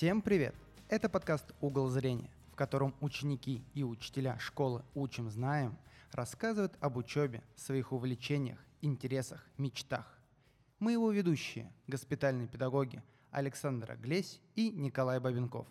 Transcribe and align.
Всем 0.00 0.22
привет! 0.22 0.54
Это 0.88 1.10
подкаст 1.10 1.52
«Угол 1.60 1.90
зрения», 1.90 2.30
в 2.50 2.56
котором 2.56 2.94
ученики 3.02 3.62
и 3.74 3.84
учителя 3.84 4.38
школы 4.38 4.82
«Учим, 4.94 5.28
знаем» 5.28 5.76
рассказывают 6.12 6.72
об 6.80 6.96
учебе, 6.96 7.42
своих 7.54 7.92
увлечениях, 7.92 8.58
интересах, 8.80 9.46
мечтах. 9.58 10.18
Мы 10.78 10.92
его 10.92 11.10
ведущие, 11.10 11.70
госпитальные 11.86 12.48
педагоги 12.48 13.02
Александра 13.30 13.94
Глесь 13.94 14.40
и 14.54 14.70
Николай 14.70 15.20
Бабенков. 15.20 15.66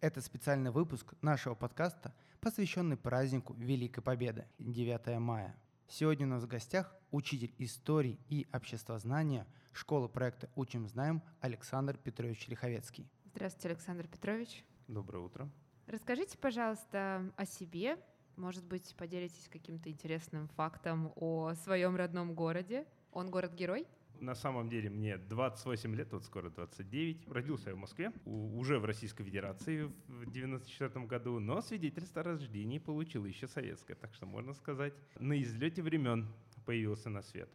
Это 0.00 0.20
специальный 0.20 0.70
выпуск 0.70 1.14
нашего 1.20 1.56
подкаста, 1.56 2.14
посвященный 2.40 2.96
празднику 2.96 3.54
Великой 3.54 4.00
Победы, 4.00 4.46
9 4.60 5.18
мая. 5.18 5.56
Сегодня 5.88 6.28
у 6.28 6.30
нас 6.30 6.44
в 6.44 6.46
гостях 6.46 6.94
учитель 7.10 7.52
истории 7.58 8.20
и 8.28 8.46
обществознания 8.52 9.44
школы 9.72 10.08
проекта 10.08 10.48
«Учим, 10.54 10.86
знаем» 10.86 11.20
Александр 11.40 11.96
Петрович 11.96 12.46
Лиховецкий. 12.46 13.10
Здравствуйте, 13.36 13.68
Александр 13.68 14.08
Петрович. 14.08 14.64
Доброе 14.88 15.18
утро. 15.18 15.50
Расскажите, 15.86 16.38
пожалуйста, 16.38 17.30
о 17.36 17.44
себе. 17.44 17.98
Может 18.36 18.64
быть, 18.64 18.94
поделитесь 18.96 19.50
каким-то 19.52 19.90
интересным 19.90 20.48
фактом 20.48 21.12
о 21.16 21.52
своем 21.52 21.96
родном 21.96 22.34
городе. 22.34 22.86
Он 23.12 23.30
город-герой? 23.30 23.86
На 24.20 24.34
самом 24.34 24.70
деле 24.70 24.88
мне 24.88 25.18
28 25.18 25.94
лет, 25.94 26.14
вот 26.14 26.24
скоро 26.24 26.48
29. 26.48 27.28
Родился 27.28 27.68
я 27.68 27.76
в 27.76 27.78
Москве, 27.78 28.10
уже 28.24 28.78
в 28.78 28.86
Российской 28.86 29.24
Федерации 29.24 29.92
в 30.08 30.30
94 30.30 31.04
году, 31.04 31.38
но 31.38 31.60
свидетельство 31.60 32.22
о 32.22 32.24
рождении 32.24 32.78
получил 32.78 33.26
еще 33.26 33.48
советское, 33.48 33.96
так 33.96 34.14
что 34.14 34.24
можно 34.24 34.54
сказать, 34.54 34.94
на 35.20 35.38
излете 35.42 35.82
времен 35.82 36.26
появился 36.64 37.10
на 37.10 37.20
свет. 37.20 37.50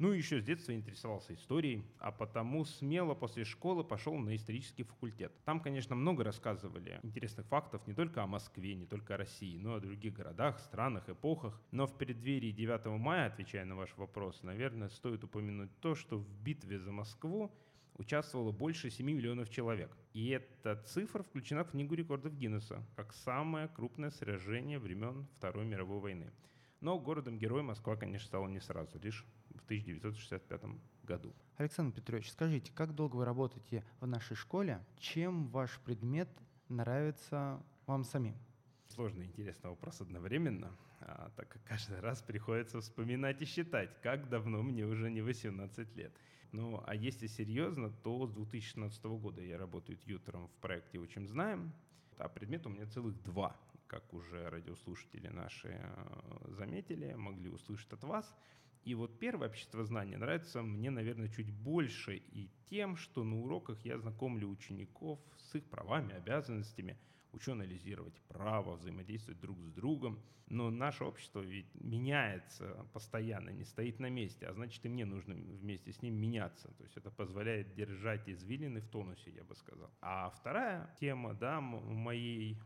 Ну 0.00 0.14
и 0.14 0.16
еще 0.16 0.40
с 0.40 0.44
детства 0.44 0.72
интересовался 0.72 1.34
историей, 1.34 1.84
а 1.98 2.10
потому 2.10 2.64
смело 2.64 3.14
после 3.14 3.44
школы 3.44 3.84
пошел 3.84 4.16
на 4.16 4.34
исторический 4.34 4.82
факультет. 4.82 5.30
Там, 5.44 5.60
конечно, 5.60 5.94
много 5.94 6.24
рассказывали 6.24 6.98
интересных 7.02 7.44
фактов 7.48 7.86
не 7.86 7.92
только 7.92 8.22
о 8.22 8.26
Москве, 8.26 8.74
не 8.74 8.86
только 8.86 9.16
о 9.16 9.18
России, 9.18 9.58
но 9.58 9.74
и 9.74 9.76
о 9.76 9.80
других 9.80 10.14
городах, 10.14 10.58
странах, 10.58 11.06
эпохах. 11.10 11.60
Но 11.70 11.86
в 11.86 11.98
преддверии 11.98 12.50
9 12.50 12.86
мая, 12.98 13.26
отвечая 13.26 13.66
на 13.66 13.76
ваш 13.76 13.94
вопрос, 13.98 14.42
наверное, 14.42 14.88
стоит 14.88 15.22
упомянуть 15.22 15.70
то, 15.80 15.94
что 15.94 16.16
в 16.16 16.26
битве 16.42 16.78
за 16.78 16.92
Москву 16.92 17.52
участвовало 17.98 18.52
больше 18.52 18.88
7 18.88 19.06
миллионов 19.06 19.50
человек. 19.50 19.94
И 20.14 20.30
эта 20.30 20.76
цифра 20.76 21.22
включена 21.22 21.62
в 21.62 21.72
Книгу 21.72 21.94
рекордов 21.94 22.34
Гиннесса 22.38 22.82
как 22.96 23.12
самое 23.12 23.68
крупное 23.68 24.08
сражение 24.08 24.78
времен 24.78 25.26
Второй 25.36 25.66
мировой 25.66 26.00
войны. 26.00 26.32
Но 26.80 26.98
городом-героем 26.98 27.66
Москва, 27.66 27.96
конечно, 27.96 28.26
стала 28.26 28.48
не 28.48 28.60
сразу, 28.60 28.98
лишь 29.00 29.26
в 29.50 29.64
1965 29.64 30.62
году. 31.02 31.34
Александр 31.56 31.94
Петрович, 31.94 32.30
скажите, 32.30 32.72
как 32.72 32.94
долго 32.94 33.16
вы 33.16 33.24
работаете 33.26 33.84
в 34.00 34.06
нашей 34.06 34.34
школе? 34.34 34.84
Чем 34.98 35.48
ваш 35.48 35.78
предмет 35.80 36.28
нравится 36.68 37.62
вам 37.86 38.04
самим? 38.04 38.34
Сложный 38.86 39.26
интересный 39.26 39.68
вопрос 39.68 40.00
одновременно, 40.00 40.74
а, 41.00 41.30
так 41.36 41.48
как 41.48 41.62
каждый 41.64 42.00
раз 42.00 42.22
приходится 42.22 42.80
вспоминать 42.80 43.42
и 43.42 43.44
считать, 43.44 44.00
как 44.00 44.28
давно 44.30 44.62
мне 44.62 44.84
уже 44.86 45.10
не 45.10 45.20
18 45.20 45.96
лет. 45.96 46.12
Ну, 46.52 46.82
а 46.86 46.94
если 46.94 47.26
серьезно, 47.26 47.90
то 47.90 48.26
с 48.26 48.32
2016 48.32 49.04
года 49.04 49.42
я 49.42 49.58
работаю 49.58 49.96
тьютером 49.98 50.48
в 50.48 50.52
проекте 50.62 50.98
«Учим 50.98 51.28
знаем», 51.28 51.72
а 52.18 52.28
предмет 52.28 52.66
у 52.66 52.70
меня 52.70 52.86
целых 52.86 53.22
два, 53.22 53.56
как 53.90 54.14
уже 54.14 54.48
радиослушатели 54.48 55.26
наши 55.26 55.68
э, 55.68 56.54
заметили, 56.58 57.12
могли 57.14 57.50
услышать 57.50 57.92
от 57.92 58.04
вас. 58.04 58.36
И 58.84 58.94
вот 58.94 59.18
первое 59.18 59.48
общество 59.48 59.84
знания 59.84 60.16
нравится 60.16 60.62
мне, 60.62 60.90
наверное, 60.90 61.28
чуть 61.28 61.50
больше 61.50 62.16
и 62.16 62.48
тем, 62.70 62.96
что 62.96 63.24
на 63.24 63.40
уроках 63.40 63.84
я 63.84 63.98
знакомлю 63.98 64.48
учеников 64.48 65.18
с 65.38 65.56
их 65.56 65.64
правами, 65.64 66.14
обязанностями, 66.14 66.96
учу 67.32 67.52
анализировать 67.52 68.14
право, 68.28 68.76
взаимодействовать 68.76 69.40
друг 69.40 69.60
с 69.60 69.72
другом. 69.72 70.22
Но 70.46 70.70
наше 70.70 71.04
общество 71.04 71.40
ведь 71.40 71.74
меняется 71.74 72.86
постоянно, 72.92 73.50
не 73.50 73.64
стоит 73.64 73.98
на 73.98 74.08
месте, 74.08 74.46
а 74.46 74.52
значит 74.52 74.84
и 74.86 74.88
мне 74.88 75.04
нужно 75.04 75.34
вместе 75.34 75.92
с 75.92 76.00
ним 76.00 76.14
меняться. 76.14 76.68
То 76.78 76.84
есть 76.84 76.96
это 76.96 77.10
позволяет 77.10 77.74
держать 77.74 78.28
извилины 78.28 78.80
в 78.80 78.88
тонусе, 78.88 79.30
я 79.30 79.42
бы 79.42 79.54
сказал. 79.56 79.90
А 80.00 80.30
вторая 80.30 80.96
тема 81.00 81.34
да, 81.34 81.60
моей 81.60 82.56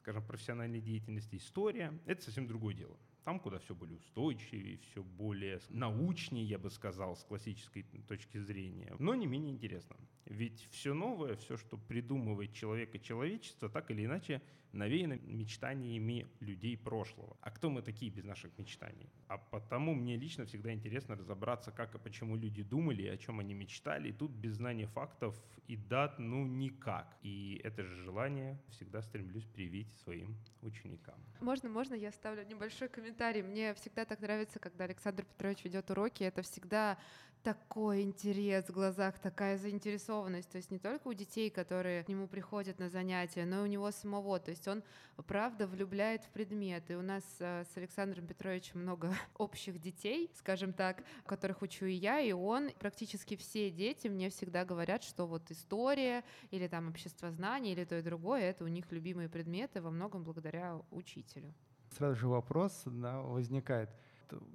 скажем, 0.00 0.24
профессиональной 0.24 0.80
деятельности, 0.80 1.36
история, 1.36 1.92
это 2.06 2.22
совсем 2.22 2.46
другое 2.46 2.74
дело. 2.74 2.96
Там, 3.24 3.38
куда 3.38 3.58
все 3.58 3.74
более 3.74 3.96
устойчивее, 3.96 4.78
все 4.78 5.02
более 5.02 5.60
научнее, 5.68 6.44
я 6.44 6.58
бы 6.58 6.70
сказал, 6.70 7.16
с 7.16 7.24
классической 7.24 7.82
точки 8.08 8.38
зрения, 8.38 8.94
но 8.98 9.14
не 9.14 9.26
менее 9.26 9.52
интересно. 9.52 9.96
Ведь 10.26 10.68
все 10.70 10.94
новое, 10.94 11.34
все, 11.36 11.56
что 11.56 11.76
придумывает 11.76 12.52
человек 12.52 12.94
и 12.94 13.00
человечество, 13.00 13.68
так 13.68 13.90
или 13.90 14.04
иначе 14.04 14.40
навеяно 14.72 15.18
мечтаниями 15.22 16.26
людей 16.40 16.76
прошлого. 16.76 17.36
А 17.40 17.50
кто 17.50 17.70
мы 17.70 17.82
такие 17.82 18.10
без 18.10 18.24
наших 18.24 18.56
мечтаний? 18.58 19.10
А 19.26 19.38
потому 19.38 19.94
мне 19.94 20.16
лично 20.16 20.44
всегда 20.44 20.72
интересно 20.72 21.16
разобраться, 21.16 21.72
как 21.72 21.94
и 21.94 21.98
почему 21.98 22.36
люди 22.36 22.62
думали, 22.62 23.06
о 23.06 23.16
чем 23.16 23.40
они 23.40 23.54
мечтали. 23.54 24.10
И 24.10 24.12
тут 24.12 24.30
без 24.30 24.54
знания 24.54 24.86
фактов 24.86 25.40
и 25.66 25.76
дат, 25.76 26.18
ну, 26.18 26.46
никак. 26.46 27.16
И 27.22 27.60
это 27.64 27.82
же 27.82 27.96
желание 28.04 28.60
всегда 28.68 29.02
стремлюсь 29.02 29.46
привить 29.46 29.92
своим 29.98 30.36
ученикам. 30.62 31.18
Можно, 31.40 31.68
можно, 31.68 31.94
я 31.94 32.12
ставлю 32.12 32.44
небольшой 32.44 32.88
комментарий 32.88 33.09
комментарий. 33.10 33.42
Мне 33.42 33.74
всегда 33.74 34.04
так 34.04 34.20
нравится, 34.20 34.60
когда 34.60 34.84
Александр 34.84 35.24
Петрович 35.24 35.64
ведет 35.64 35.90
уроки. 35.90 36.22
Это 36.22 36.42
всегда 36.42 36.96
такой 37.42 38.02
интерес 38.02 38.66
в 38.66 38.72
глазах, 38.72 39.18
такая 39.18 39.58
заинтересованность. 39.58 40.48
То 40.48 40.58
есть 40.58 40.70
не 40.70 40.78
только 40.78 41.08
у 41.08 41.12
детей, 41.12 41.50
которые 41.50 42.04
к 42.04 42.08
нему 42.08 42.28
приходят 42.28 42.78
на 42.78 42.88
занятия, 42.88 43.44
но 43.46 43.60
и 43.60 43.62
у 43.64 43.66
него 43.66 43.90
самого. 43.90 44.38
То 44.38 44.50
есть 44.50 44.68
он 44.68 44.84
правда 45.26 45.66
влюбляет 45.66 46.22
в 46.22 46.28
предмет. 46.28 46.88
И 46.88 46.94
у 46.94 47.02
нас 47.02 47.24
э, 47.40 47.64
с 47.64 47.76
Александром 47.76 48.28
Петровичем 48.28 48.82
много 48.82 49.12
общих 49.38 49.80
детей, 49.80 50.30
скажем 50.36 50.72
так, 50.72 51.02
которых 51.26 51.62
учу 51.62 51.86
и 51.86 51.94
я, 51.94 52.20
и 52.20 52.30
он. 52.30 52.70
Практически 52.78 53.36
все 53.36 53.70
дети 53.70 54.06
мне 54.06 54.30
всегда 54.30 54.64
говорят, 54.64 55.02
что 55.02 55.26
вот 55.26 55.50
история 55.50 56.22
или 56.52 56.68
там 56.68 56.88
общество 56.88 57.32
знаний 57.32 57.72
или 57.72 57.84
то 57.84 57.98
и 57.98 58.02
другое, 58.02 58.42
это 58.42 58.62
у 58.64 58.68
них 58.68 58.84
любимые 58.92 59.28
предметы 59.28 59.82
во 59.82 59.90
многом 59.90 60.22
благодаря 60.22 60.80
учителю. 60.92 61.52
Сразу 61.90 62.14
же 62.14 62.28
вопрос 62.28 62.82
да, 62.86 63.20
возникает. 63.20 63.90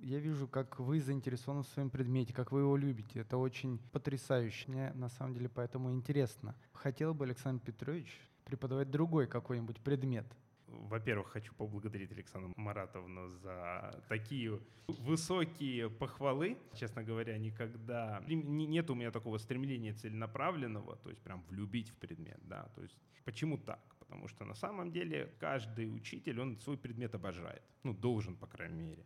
Я 0.02 0.20
вижу, 0.20 0.48
как 0.48 0.80
вы 0.80 1.02
заинтересованы 1.02 1.64
в 1.64 1.68
своем 1.68 1.90
предмете, 1.90 2.34
как 2.34 2.52
вы 2.52 2.62
его 2.62 2.78
любите. 2.78 3.20
Это 3.20 3.38
очень 3.38 3.78
потрясающе. 3.92 4.72
Мне 4.72 4.94
на 4.94 5.10
самом 5.10 5.34
деле 5.34 5.50
поэтому 5.50 5.92
интересно. 5.92 6.56
Хотел 6.72 7.14
бы 7.14 7.26
Александр 7.26 7.62
Петрович 7.64 8.18
преподавать 8.46 8.90
другой 8.90 9.28
какой-нибудь 9.28 9.82
предмет. 9.82 10.26
Во-первых, 10.68 11.30
хочу 11.30 11.54
поблагодарить 11.56 12.12
Александру 12.12 12.54
Маратовну 12.56 13.30
за 13.30 14.04
такие 14.08 14.60
высокие 14.88 15.90
похвалы. 15.90 16.58
Честно 16.74 17.04
говоря, 17.04 17.38
никогда 17.38 18.24
нет 18.28 18.90
у 18.90 18.96
меня 18.96 19.12
такого 19.12 19.38
стремления 19.38 19.94
целенаправленного, 19.94 20.96
то 20.98 21.10
есть 21.10 21.22
прям 21.22 21.44
влюбить 21.50 21.90
в 21.90 21.96
предмет, 21.96 22.40
да. 22.44 22.70
То 22.76 22.82
есть 22.82 22.98
почему 23.24 23.58
так? 23.58 23.95
Потому 24.08 24.28
что 24.28 24.46
на 24.46 24.54
самом 24.54 24.92
деле 24.92 25.34
каждый 25.40 25.94
учитель, 25.94 26.40
он 26.40 26.60
свой 26.60 26.78
предмет 26.78 27.16
обожает. 27.16 27.64
Ну, 27.84 27.94
должен, 27.94 28.36
по 28.36 28.48
крайней 28.48 28.82
мере. 28.82 29.06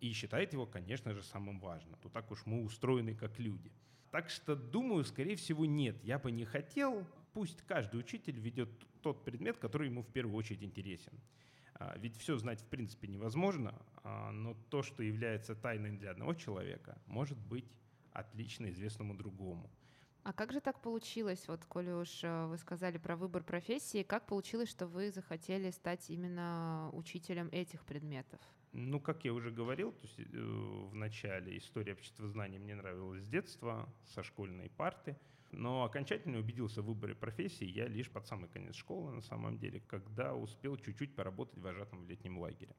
И 0.00 0.12
считает 0.12 0.52
его, 0.52 0.66
конечно 0.66 1.14
же, 1.14 1.22
самым 1.22 1.60
важным. 1.60 1.96
То 2.00 2.08
так 2.08 2.30
уж 2.30 2.46
мы 2.46 2.62
устроены 2.62 3.14
как 3.14 3.38
люди. 3.38 3.72
Так 4.10 4.28
что, 4.28 4.56
думаю, 4.56 5.04
скорее 5.04 5.36
всего, 5.36 5.66
нет. 5.66 6.02
Я 6.02 6.18
бы 6.18 6.32
не 6.32 6.44
хотел, 6.44 7.06
пусть 7.32 7.62
каждый 7.62 8.00
учитель 8.00 8.38
ведет 8.38 8.68
тот 9.02 9.24
предмет, 9.24 9.58
который 9.58 9.88
ему 9.88 10.02
в 10.02 10.12
первую 10.12 10.36
очередь 10.36 10.62
интересен. 10.62 11.12
А, 11.74 11.96
ведь 11.96 12.16
все 12.16 12.36
знать 12.36 12.60
в 12.60 12.66
принципе 12.66 13.08
невозможно, 13.08 13.74
а, 14.02 14.32
но 14.32 14.54
то, 14.68 14.82
что 14.82 15.02
является 15.02 15.54
тайной 15.54 15.92
для 15.92 16.10
одного 16.10 16.34
человека, 16.34 17.00
может 17.06 17.38
быть 17.38 17.70
отлично 18.12 18.68
известному 18.70 19.14
другому. 19.14 19.70
А 20.22 20.32
как 20.32 20.52
же 20.52 20.60
так 20.60 20.80
получилось, 20.80 21.48
вот, 21.48 21.64
коли 21.64 21.90
уж 21.90 22.22
э, 22.22 22.46
вы 22.46 22.58
сказали 22.58 22.98
про 22.98 23.16
выбор 23.16 23.42
профессии, 23.42 24.02
как 24.02 24.26
получилось, 24.26 24.68
что 24.68 24.86
вы 24.86 25.10
захотели 25.10 25.70
стать 25.70 26.10
именно 26.10 26.90
учителем 26.92 27.48
этих 27.52 27.84
предметов? 27.84 28.40
Ну, 28.72 29.00
как 29.00 29.24
я 29.24 29.32
уже 29.32 29.50
говорил, 29.50 29.92
то 29.92 30.06
есть, 30.06 30.18
э, 30.18 30.22
в 30.22 30.94
начале 30.94 31.56
история 31.56 31.94
обществознания 31.94 32.58
мне 32.58 32.74
нравилась 32.74 33.22
с 33.22 33.28
детства, 33.28 33.88
со 34.04 34.22
школьной 34.22 34.68
парты, 34.68 35.16
но 35.52 35.84
окончательно 35.84 36.38
убедился 36.38 36.82
в 36.82 36.86
выборе 36.86 37.14
профессии 37.14 37.64
я 37.64 37.86
лишь 37.88 38.10
под 38.10 38.26
самый 38.26 38.48
конец 38.48 38.74
школы, 38.74 39.12
на 39.12 39.22
самом 39.22 39.58
деле, 39.58 39.80
когда 39.80 40.34
успел 40.34 40.76
чуть-чуть 40.76 41.16
поработать 41.16 41.58
вожатым 41.58 42.04
в 42.04 42.08
летнем 42.08 42.38
лагере. 42.38 42.76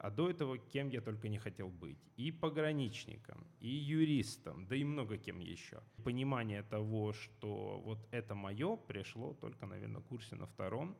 А 0.00 0.10
до 0.10 0.30
этого 0.30 0.58
кем 0.58 0.90
я 0.90 1.00
только 1.00 1.28
не 1.28 1.38
хотел 1.38 1.68
быть. 1.68 1.98
И 2.16 2.32
пограничником, 2.32 3.46
и 3.60 3.68
юристом, 3.68 4.66
да 4.66 4.76
и 4.76 4.84
много 4.84 5.18
кем 5.18 5.40
еще. 5.40 5.82
Понимание 6.04 6.62
того, 6.62 7.12
что 7.12 7.80
вот 7.84 8.06
это 8.10 8.34
мое, 8.34 8.76
пришло 8.76 9.34
только, 9.34 9.66
наверное, 9.66 10.02
курсе 10.02 10.36
на 10.36 10.46
втором, 10.46 10.96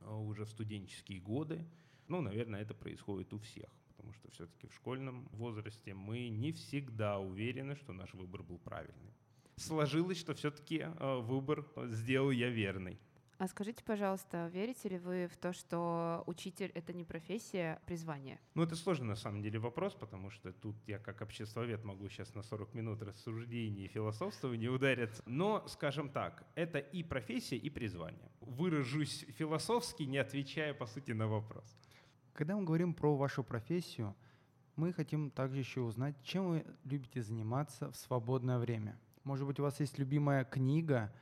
а 0.00 0.16
уже 0.16 0.44
в 0.44 0.50
студенческие 0.50 1.20
годы. 1.20 1.64
Ну, 2.08 2.20
наверное, 2.20 2.60
это 2.60 2.74
происходит 2.74 3.32
у 3.32 3.38
всех 3.38 3.70
потому 4.02 4.14
что 4.14 4.30
все-таки 4.32 4.66
в 4.66 4.74
школьном 4.74 5.28
возрасте 5.32 5.94
мы 5.94 6.28
не 6.28 6.50
всегда 6.50 7.20
уверены, 7.20 7.76
что 7.76 7.92
наш 7.92 8.12
выбор 8.14 8.42
был 8.42 8.58
правильный. 8.58 9.14
сложилось, 9.56 10.18
что 10.18 10.34
все-таки 10.34 10.86
выбор 10.98 11.64
сделал 11.90 12.32
я 12.32 12.50
верный. 12.50 12.98
А 13.42 13.48
скажите, 13.48 13.82
пожалуйста, 13.82 14.48
верите 14.52 14.88
ли 14.88 14.98
вы 14.98 15.26
в 15.26 15.36
то, 15.36 15.52
что 15.52 16.22
учитель— 16.26 16.70
это 16.76 16.92
не 16.92 17.02
профессия, 17.02 17.80
а 17.82 17.86
призвание? 17.86 18.38
Ну, 18.54 18.62
это 18.62 18.76
сложный 18.76 19.08
на 19.08 19.16
самом 19.16 19.42
деле 19.42 19.58
вопрос, 19.58 19.94
потому 19.94 20.30
что 20.30 20.52
тут 20.52 20.76
я 20.86 21.00
как 21.00 21.22
обществовед 21.22 21.82
могу 21.82 22.08
сейчас 22.08 22.36
на 22.36 22.44
40 22.44 22.72
минут 22.74 23.02
рассуждений 23.02 23.86
и 23.86 23.88
философствования 23.88 24.70
удариться. 24.70 25.24
Но, 25.26 25.66
скажем 25.66 26.08
так, 26.08 26.46
это 26.54 26.78
и 26.78 27.02
профессия, 27.02 27.56
и 27.56 27.68
призвание. 27.68 28.30
Выражусь 28.40 29.26
философски, 29.30 30.04
не 30.04 30.18
отвечая, 30.18 30.72
по 30.72 30.86
сути, 30.86 31.10
на 31.10 31.26
вопрос. 31.26 31.76
Когда 32.34 32.54
мы 32.54 32.62
говорим 32.62 32.94
про 32.94 33.16
вашу 33.16 33.42
профессию, 33.42 34.14
мы 34.76 34.92
хотим 34.92 35.32
также 35.32 35.58
еще 35.58 35.80
узнать, 35.80 36.14
чем 36.22 36.46
вы 36.46 36.64
любите 36.84 37.20
заниматься 37.22 37.90
в 37.90 37.96
свободное 37.96 38.58
время. 38.60 39.00
Может 39.24 39.48
быть, 39.48 39.58
у 39.58 39.64
вас 39.64 39.80
есть 39.80 39.98
любимая 39.98 40.44
книга 40.44 41.12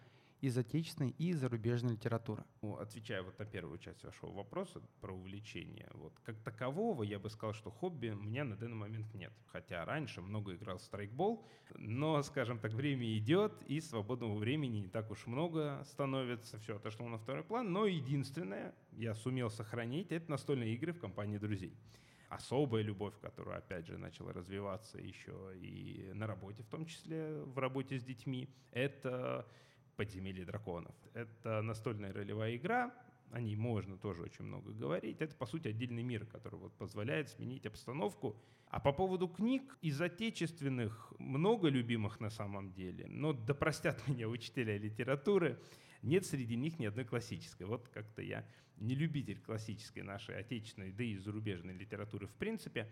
из 0.40 0.56
отечественной 0.56 1.10
и 1.10 1.32
зарубежной 1.32 1.92
литературы. 1.92 2.44
Ну, 2.62 2.76
отвечая 2.76 3.22
вот 3.22 3.38
на 3.38 3.44
первую 3.44 3.78
часть 3.78 4.02
вашего 4.04 4.32
вопроса 4.32 4.80
про 5.00 5.12
увлечение, 5.12 5.88
вот 5.94 6.18
как 6.24 6.40
такового 6.40 7.02
я 7.02 7.18
бы 7.18 7.30
сказал, 7.30 7.52
что 7.52 7.70
хобби 7.70 8.08
у 8.08 8.16
меня 8.16 8.44
на 8.44 8.56
данный 8.56 8.76
момент 8.76 9.12
нет. 9.14 9.32
Хотя 9.46 9.84
раньше 9.84 10.20
много 10.20 10.54
играл 10.54 10.78
в 10.78 10.82
страйкбол, 10.82 11.44
но, 11.74 12.22
скажем 12.22 12.58
так, 12.58 12.72
время 12.72 13.16
идет, 13.18 13.62
и 13.64 13.80
свободного 13.80 14.36
времени 14.36 14.78
не 14.78 14.88
так 14.88 15.10
уж 15.10 15.26
много 15.26 15.82
становится. 15.84 16.58
Все 16.58 16.76
отошло 16.76 17.08
на 17.08 17.18
второй 17.18 17.44
план, 17.44 17.72
но 17.72 17.86
единственное, 17.86 18.74
я 18.92 19.14
сумел 19.14 19.50
сохранить, 19.50 20.12
это 20.12 20.30
настольные 20.30 20.74
игры 20.74 20.92
в 20.92 21.00
компании 21.00 21.38
друзей 21.38 21.76
особая 22.30 22.82
любовь, 22.82 23.14
которая, 23.20 23.58
опять 23.58 23.86
же, 23.86 23.98
начала 23.98 24.32
развиваться 24.32 24.98
еще 24.98 25.52
и 25.56 26.12
на 26.14 26.28
работе, 26.28 26.62
в 26.62 26.68
том 26.68 26.86
числе 26.86 27.42
в 27.42 27.58
работе 27.58 27.98
с 27.98 28.04
детьми, 28.04 28.48
это 28.70 29.46
подземелье 30.00 30.46
драконов. 30.46 30.94
Это 31.12 31.60
настольная 31.60 32.10
ролевая 32.10 32.56
игра, 32.56 32.90
о 33.32 33.40
ней 33.42 33.54
можно 33.54 33.98
тоже 33.98 34.22
очень 34.22 34.46
много 34.46 34.72
говорить. 34.72 35.20
Это, 35.20 35.34
по 35.36 35.44
сути, 35.44 35.68
отдельный 35.68 36.02
мир, 36.02 36.24
который 36.24 36.58
вот 36.58 36.72
позволяет 36.72 37.28
сменить 37.28 37.66
обстановку. 37.66 38.34
А 38.68 38.80
по 38.80 38.94
поводу 38.94 39.28
книг 39.28 39.76
из 39.82 40.00
отечественных 40.00 41.12
много 41.18 41.68
любимых 41.68 42.18
на 42.18 42.30
самом 42.30 42.72
деле, 42.72 43.08
но 43.08 43.34
да 43.34 43.52
простят 43.52 44.00
меня 44.08 44.26
учителя 44.26 44.78
литературы, 44.78 45.60
нет 46.00 46.24
среди 46.24 46.56
них 46.56 46.78
ни 46.78 46.86
одной 46.86 47.04
классической. 47.04 47.66
Вот 47.66 47.86
как-то 47.88 48.22
я 48.22 48.46
не 48.78 48.94
любитель 48.94 49.38
классической 49.38 50.02
нашей 50.02 50.38
отечественной, 50.38 50.92
да 50.92 51.04
и 51.04 51.18
зарубежной 51.18 51.74
литературы 51.74 52.26
в 52.26 52.32
принципе. 52.32 52.90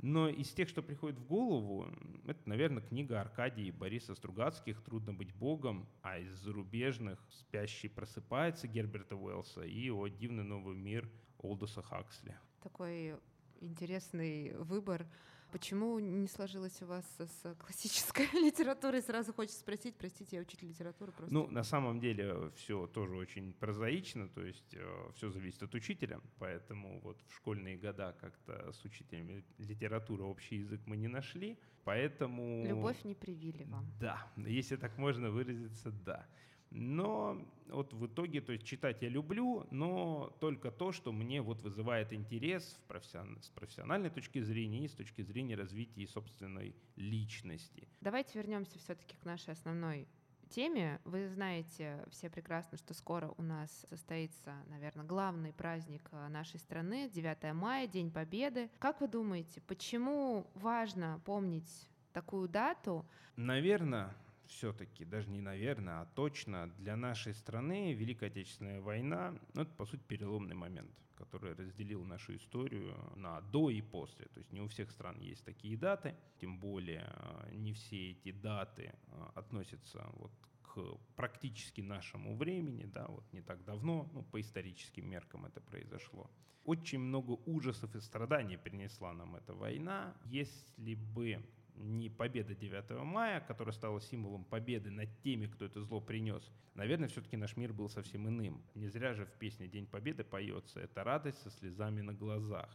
Но 0.00 0.28
из 0.28 0.50
тех, 0.52 0.68
что 0.68 0.80
приходит 0.80 1.18
в 1.18 1.26
голову, 1.26 1.86
это, 2.24 2.40
наверное, 2.48 2.82
книга 2.82 3.20
Аркадии 3.20 3.72
Бориса 3.72 4.14
Стругацких 4.14 4.80
«Трудно 4.82 5.12
быть 5.12 5.34
богом», 5.34 5.88
а 6.02 6.18
из 6.18 6.32
зарубежных 6.38 7.18
«Спящий 7.30 7.88
просыпается» 7.88 8.68
Герберта 8.68 9.16
Уэллса 9.16 9.62
и 9.62 9.90
«О 9.90 10.06
дивный 10.06 10.44
новый 10.44 10.76
мир» 10.76 11.10
Олдоса 11.38 11.82
Хаксли. 11.82 12.36
Такой 12.62 13.16
интересный 13.60 14.56
выбор. 14.56 15.06
Почему 15.50 15.98
не 15.98 16.28
сложилось 16.28 16.82
у 16.82 16.86
вас 16.86 17.04
с 17.18 17.54
классической 17.54 18.26
литературой? 18.34 19.02
Сразу 19.02 19.32
хочется 19.32 19.60
спросить, 19.60 19.94
простите, 19.96 20.36
я 20.36 20.42
учитель 20.42 20.68
литературы 20.68 21.12
просто. 21.12 21.32
Ну, 21.32 21.46
на 21.48 21.62
самом 21.62 22.00
деле 22.00 22.50
все 22.56 22.86
тоже 22.86 23.16
очень 23.16 23.52
прозаично, 23.54 24.28
то 24.28 24.42
есть 24.44 24.74
э, 24.74 25.10
все 25.14 25.30
зависит 25.30 25.62
от 25.62 25.74
учителя, 25.74 26.20
поэтому 26.38 27.00
вот 27.00 27.18
в 27.26 27.34
школьные 27.36 27.76
года 27.78 28.14
как-то 28.20 28.72
с 28.72 28.84
учителем 28.84 29.42
литературы 29.58 30.24
общий 30.24 30.56
язык 30.56 30.80
мы 30.86 30.96
не 30.96 31.08
нашли, 31.08 31.58
поэтому... 31.84 32.66
Любовь 32.66 33.02
не 33.04 33.14
привили 33.14 33.64
вам. 33.64 33.86
Да, 33.98 34.30
если 34.36 34.76
так 34.76 34.98
можно 34.98 35.30
выразиться, 35.30 35.90
да. 35.90 36.26
Но 36.70 37.40
вот 37.68 37.92
в 37.92 38.06
итоге, 38.06 38.40
то 38.40 38.52
есть 38.52 38.64
читать 38.64 39.02
я 39.02 39.08
люблю, 39.08 39.66
но 39.70 40.36
только 40.40 40.70
то, 40.70 40.92
что 40.92 41.12
мне 41.12 41.40
вот 41.40 41.62
вызывает 41.62 42.12
интерес 42.12 42.78
в 42.82 42.88
профессион... 42.88 43.38
с 43.42 43.48
профессиональной 43.50 44.10
точки 44.10 44.40
зрения 44.40 44.84
и 44.84 44.88
с 44.88 44.92
точки 44.92 45.22
зрения 45.22 45.54
развития 45.54 46.06
собственной 46.06 46.74
личности. 46.96 47.88
Давайте 48.00 48.38
вернемся 48.38 48.78
все-таки 48.78 49.16
к 49.16 49.24
нашей 49.24 49.52
основной 49.52 50.06
теме. 50.48 51.00
Вы 51.04 51.28
знаете 51.28 52.04
все 52.10 52.30
прекрасно, 52.30 52.78
что 52.78 52.94
скоро 52.94 53.32
у 53.36 53.42
нас 53.42 53.86
состоится, 53.88 54.54
наверное, 54.68 55.04
главный 55.04 55.52
праздник 55.52 56.08
э, 56.12 56.28
нашей 56.28 56.58
страны, 56.58 57.08
9 57.10 57.52
мая, 57.54 57.86
День 57.86 58.10
Победы. 58.10 58.70
Как 58.78 59.00
вы 59.00 59.08
думаете, 59.08 59.60
почему 59.62 60.46
важно 60.54 61.20
помнить 61.24 61.88
такую 62.12 62.48
дату? 62.48 63.04
Наверное, 63.36 64.14
все-таки, 64.48 65.04
даже 65.04 65.30
не 65.30 65.40
наверное, 65.40 66.00
а 66.00 66.06
точно 66.06 66.68
для 66.78 66.96
нашей 66.96 67.34
страны 67.34 67.92
Великая 67.92 68.26
Отечественная 68.26 68.80
война, 68.80 69.38
ну, 69.54 69.62
это, 69.62 69.70
по 69.74 69.86
сути, 69.86 70.02
переломный 70.06 70.54
момент, 70.54 70.90
который 71.14 71.54
разделил 71.54 72.04
нашу 72.04 72.36
историю 72.36 72.94
на 73.16 73.40
до 73.40 73.70
и 73.70 73.82
после. 73.82 74.26
То 74.26 74.38
есть 74.38 74.52
не 74.52 74.60
у 74.60 74.68
всех 74.68 74.90
стран 74.90 75.18
есть 75.20 75.44
такие 75.44 75.76
даты, 75.76 76.14
тем 76.40 76.58
более 76.58 77.06
э, 77.06 77.54
не 77.54 77.72
все 77.72 78.12
эти 78.12 78.32
даты 78.32 78.92
э, 78.92 79.26
относятся 79.34 80.04
вот 80.14 80.32
к 80.62 80.98
практически 81.16 81.80
нашему 81.80 82.36
времени, 82.36 82.84
да, 82.84 83.06
вот 83.08 83.24
не 83.32 83.40
так 83.40 83.64
давно, 83.64 84.08
ну, 84.12 84.22
по 84.22 84.40
историческим 84.40 85.08
меркам 85.08 85.46
это 85.46 85.60
произошло. 85.60 86.30
Очень 86.64 86.98
много 86.98 87.32
ужасов 87.46 87.94
и 87.96 88.00
страданий 88.00 88.58
принесла 88.58 89.12
нам 89.14 89.36
эта 89.36 89.54
война. 89.54 90.14
Если 90.26 90.94
бы 90.94 91.42
не 91.78 92.10
победа 92.10 92.54
9 92.54 92.90
мая, 93.04 93.40
которая 93.40 93.72
стала 93.72 94.00
символом 94.00 94.44
победы 94.44 94.90
над 94.90 95.08
теми, 95.20 95.46
кто 95.46 95.64
это 95.64 95.80
зло 95.80 96.00
принес, 96.00 96.50
наверное, 96.74 97.08
все-таки 97.08 97.36
наш 97.36 97.56
мир 97.56 97.72
был 97.72 97.88
совсем 97.88 98.28
иным. 98.28 98.62
Не 98.74 98.88
зря 98.88 99.14
же 99.14 99.24
в 99.24 99.32
песне 99.32 99.68
«День 99.68 99.86
Победы» 99.86 100.24
поется 100.24 100.80
«Это 100.80 101.04
радость 101.04 101.42
со 101.42 101.50
слезами 101.50 102.00
на 102.00 102.12
глазах». 102.12 102.68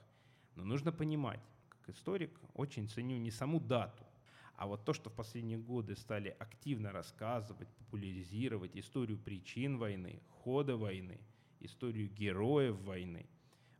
Но 0.56 0.64
нужно 0.64 0.92
понимать, 0.92 1.42
как 1.70 1.90
историк, 1.90 2.40
очень 2.54 2.88
ценю 2.88 3.18
не 3.18 3.32
саму 3.32 3.60
дату, 3.60 4.04
а 4.56 4.68
вот 4.68 4.86
то, 4.86 4.94
что 4.94 5.10
в 5.10 5.14
последние 5.14 5.58
годы 5.58 5.96
стали 5.96 6.36
активно 6.40 6.92
рассказывать, 6.92 7.68
популяризировать 7.70 8.76
историю 8.76 9.18
причин 9.18 9.78
войны, 9.78 10.22
хода 10.30 10.78
войны, 10.78 11.20
историю 11.60 12.10
героев 12.10 12.80
войны– 12.82 13.26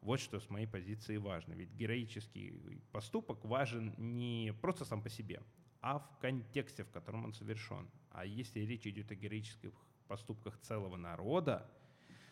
вот 0.04 0.20
что 0.20 0.40
с 0.40 0.50
моей 0.50 0.68
позиции 0.68 1.18
важно. 1.18 1.54
Ведь 1.54 1.72
героический 1.72 2.54
поступок 2.92 3.44
важен 3.46 3.94
не 3.98 4.54
просто 4.62 4.86
сам 4.86 5.02
по 5.02 5.10
себе, 5.10 5.42
а 5.82 6.00
в 6.00 6.18
контексте, 6.20 6.84
в 6.84 6.92
котором 6.92 7.26
он 7.26 7.34
совершен. 7.34 7.90
А 8.10 8.26
если 8.26 8.60
речь 8.60 8.86
идет 8.86 9.12
о 9.12 9.16
героических 9.16 9.74
поступках 10.08 10.60
целого 10.60 10.98
народа, 10.98 11.70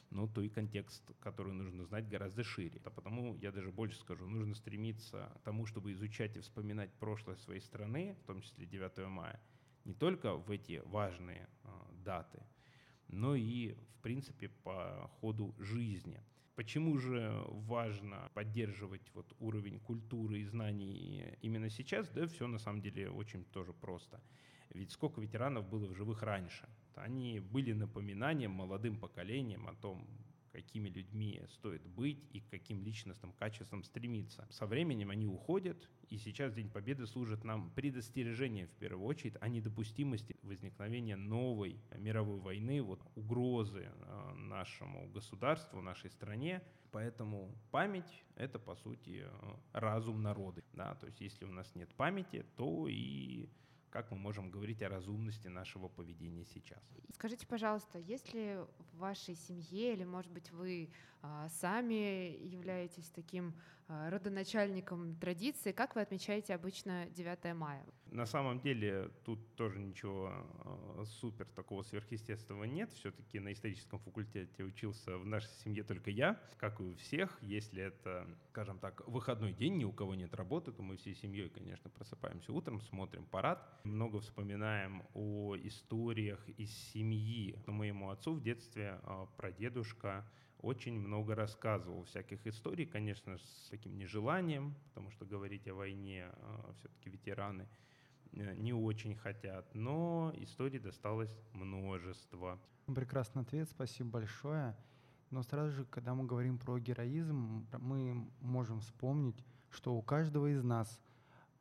ну, 0.10 0.28
то 0.28 0.42
и 0.42 0.50
контекст, 0.50 1.10
который 1.22 1.54
нужно 1.54 1.86
знать, 1.86 2.10
гораздо 2.10 2.44
шире. 2.44 2.82
А 2.84 2.90
потому 2.90 3.38
я 3.38 3.52
даже 3.52 3.72
больше 3.72 3.98
скажу, 3.98 4.28
нужно 4.28 4.54
стремиться 4.54 5.32
к 5.38 5.44
тому, 5.44 5.66
чтобы 5.66 5.94
изучать 5.94 6.36
и 6.36 6.42
вспоминать 6.42 6.92
прошлое 7.00 7.38
своей 7.38 7.62
страны, 7.62 8.18
в 8.22 8.26
том 8.26 8.42
числе 8.42 8.66
9 8.66 9.08
мая, 9.08 9.42
не 9.86 9.94
только 9.94 10.36
в 10.36 10.52
эти 10.52 10.82
важные 10.86 11.48
э, 11.64 11.70
даты, 12.04 12.44
но 13.08 13.36
и, 13.36 13.74
в 13.74 14.02
принципе, 14.02 14.50
по 14.50 15.10
ходу 15.20 15.56
жизни. 15.58 16.22
Почему 16.56 16.98
же 16.98 17.44
важно 17.48 18.30
поддерживать 18.34 19.10
вот 19.14 19.34
уровень 19.40 19.80
культуры 19.80 20.40
и 20.40 20.46
знаний 20.46 21.38
именно 21.42 21.70
сейчас? 21.70 22.10
Да 22.10 22.28
все 22.28 22.48
на 22.48 22.58
самом 22.60 22.82
деле 22.82 23.10
очень 23.10 23.46
тоже 23.46 23.74
просто. 23.74 24.22
Ведь 24.70 24.92
сколько 24.92 25.22
ветеранов 25.22 25.68
было 25.70 25.88
в 25.88 25.96
живых 25.96 26.24
раньше? 26.24 26.68
Они 26.96 27.40
были 27.40 27.72
напоминанием 27.72 28.52
молодым 28.52 28.98
поколением 29.00 29.68
о 29.68 29.74
том, 29.76 30.08
какими 30.52 30.90
людьми 30.90 31.42
стоит 31.50 31.86
быть 31.86 32.28
и 32.32 32.42
к 32.42 32.50
каким 32.50 32.82
личностным 32.84 33.34
качествам 33.34 33.84
стремиться. 33.84 34.48
Со 34.52 34.66
временем 34.66 35.10
они 35.10 35.26
уходят, 35.26 35.90
и 36.10 36.18
сейчас 36.18 36.54
День 36.54 36.70
Победы 36.70 37.08
служит 37.08 37.44
нам 37.44 37.72
предостережением 37.72 38.68
в 38.68 38.74
первую 38.74 39.08
очередь 39.08 39.36
о 39.40 39.48
недопустимости 39.48 40.36
возникновения 40.44 41.16
новой 41.16 41.80
мировой 41.98 42.40
войны, 42.40 42.82
вот 42.82 43.02
угрозы 43.16 43.90
э, 43.90 44.34
нашему 44.34 45.08
государству, 45.10 45.82
нашей 45.82 46.10
стране. 46.10 46.62
Поэтому 46.92 47.56
память— 47.72 48.24
это, 48.36 48.60
по 48.60 48.76
сути, 48.76 49.24
э, 49.24 49.56
разум 49.72 50.22
народа. 50.22 50.62
Да? 50.74 50.96
То 50.96 51.08
есть 51.08 51.22
если 51.22 51.46
у 51.46 51.52
нас 51.52 51.74
нет 51.76 51.94
памяти, 51.96 52.46
то 52.58 52.88
и 52.90 53.48
как 53.92 54.10
мы 54.12 54.18
можем 54.18 54.50
говорить 54.50 54.82
о 54.82 54.90
разумности 54.90 55.48
нашего 55.48 55.88
поведения 55.90 56.46
сейчас. 56.46 56.82
Скажите, 57.14 57.46
пожалуйста, 57.46 58.00
есть 58.00 58.34
ли 58.34 58.58
в 58.94 58.98
вашей 58.98 59.36
семье, 59.36 59.94
или, 59.94 60.06
может 60.06 60.32
быть, 60.32 60.50
вы 60.52 60.90
а, 61.22 61.50
сами 61.50 62.36
являетесь 62.48 63.10
таким 63.10 63.54
родоначальником 63.88 65.16
традиции, 65.16 65.72
как 65.72 65.96
вы 65.96 66.02
отмечаете 66.02 66.54
обычно 66.54 67.08
9 67.08 67.56
мая? 67.56 67.86
На 68.12 68.26
самом 68.26 68.60
деле 68.60 69.10
тут 69.24 69.56
тоже 69.56 69.80
ничего 69.80 70.32
а, 70.34 71.04
супер 71.06 71.46
такого 71.56 71.82
сверхъестественного 71.82 72.66
нет. 72.66 72.92
Все-таки 72.94 73.40
на 73.40 73.54
историческом 73.54 74.00
факультете 74.00 74.64
учился 74.64 75.18
в 75.18 75.26
нашей 75.26 75.52
семье 75.64 75.84
только 75.84 76.10
я, 76.10 76.38
как 76.58 76.82
и 76.82 76.84
у 76.84 76.94
всех. 76.96 77.38
Если 77.42 77.82
это, 77.82 78.28
скажем 78.50 78.80
так, 78.80 79.08
выходной 79.08 79.54
день, 79.54 79.78
ни 79.78 79.86
у 79.86 79.94
кого 79.94 80.14
нет 80.14 80.34
работы, 80.36 80.74
то 80.74 80.82
мы 80.82 80.98
всей 80.98 81.16
семьей, 81.16 81.50
конечно, 81.50 81.90
просыпаемся 81.90 82.52
утром, 82.52 82.82
смотрим 82.82 83.26
парад, 83.26 83.66
Много 83.86 84.20
вспоминаем 84.20 85.04
о 85.14 85.56
историях 85.56 86.46
из 86.58 86.70
семьи. 86.92 87.56
Моему 87.66 88.10
отцу 88.10 88.34
в 88.34 88.42
детстве 88.42 89.00
а, 89.04 89.28
прадедушка 89.38 90.26
очень 90.62 91.00
много 91.00 91.36
рассказывал 91.36 92.04
всяких 92.04 92.46
историй, 92.46 92.86
конечно, 92.86 93.38
с 93.38 93.68
таким 93.70 93.98
нежеланием, 93.98 94.76
потому 94.90 95.12
что 95.12 95.26
говорить 95.26 95.68
о 95.68 95.74
войне 95.74 96.26
а, 96.32 96.74
все-таки 96.80 97.10
ветераны 97.10 97.68
э, 98.34 98.56
не 98.56 98.74
очень 98.74 99.16
хотят, 99.16 99.74
но 99.74 100.34
историй 100.38 100.80
досталось 100.80 101.36
множество. 101.54 102.60
Прекрасный 102.88 103.42
ответ, 103.42 103.70
спасибо 103.70 104.10
большое. 104.10 104.76
Но 105.32 105.44
сразу 105.44 105.72
же, 105.72 105.86
когда 105.86 106.14
мы 106.14 106.26
говорим 106.26 106.58
про 106.58 106.78
героизм, 106.78 107.66
мы 107.80 108.28
можем 108.42 108.82
вспомнить, 108.82 109.44
что 109.70 109.96
у 109.96 110.02
каждого 110.02 110.48
из 110.48 110.64
нас 110.64 111.00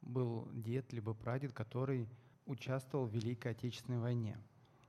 был 0.02 0.48
дед 0.52 0.92
либо 0.92 1.14
прадед, 1.14 1.52
который 1.52 2.08
участвовал 2.46 3.06
в 3.06 3.14
Великой 3.14 3.52
Отечественной 3.52 4.00
войне. 4.00 4.38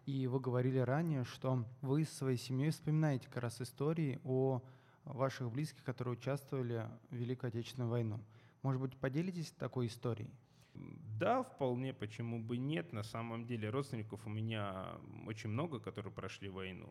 И 0.06 0.28
вы 0.28 0.40
говорили 0.40 0.80
ранее, 0.80 1.24
что 1.24 1.66
вы 1.82 2.06
с 2.06 2.10
своей 2.10 2.38
семьей 2.38 2.72
вспоминаете 2.72 3.28
как 3.28 3.44
раз 3.44 3.62
истории 3.62 4.20
о 4.24 4.62
ваших 5.04 5.52
близких, 5.52 5.84
которые 5.84 6.14
участвовали 6.14 6.88
в 7.10 7.16
Великой 7.16 7.50
Отечественной 7.50 7.88
войну. 7.88 8.20
Может 8.64 8.82
быть, 8.82 8.96
поделитесь 8.98 9.52
такой 9.52 9.88
историей? 9.88 10.32
Да, 10.74 11.44
вполне, 11.44 11.94
почему 11.94 12.42
бы 12.42 12.58
нет. 12.58 12.94
На 12.94 13.04
самом 13.04 13.46
деле 13.46 13.70
родственников 13.70 14.26
у 14.26 14.30
меня 14.30 14.98
очень 15.28 15.50
много, 15.50 15.80
которые 15.80 16.12
прошли 16.12 16.50
войну. 16.50 16.90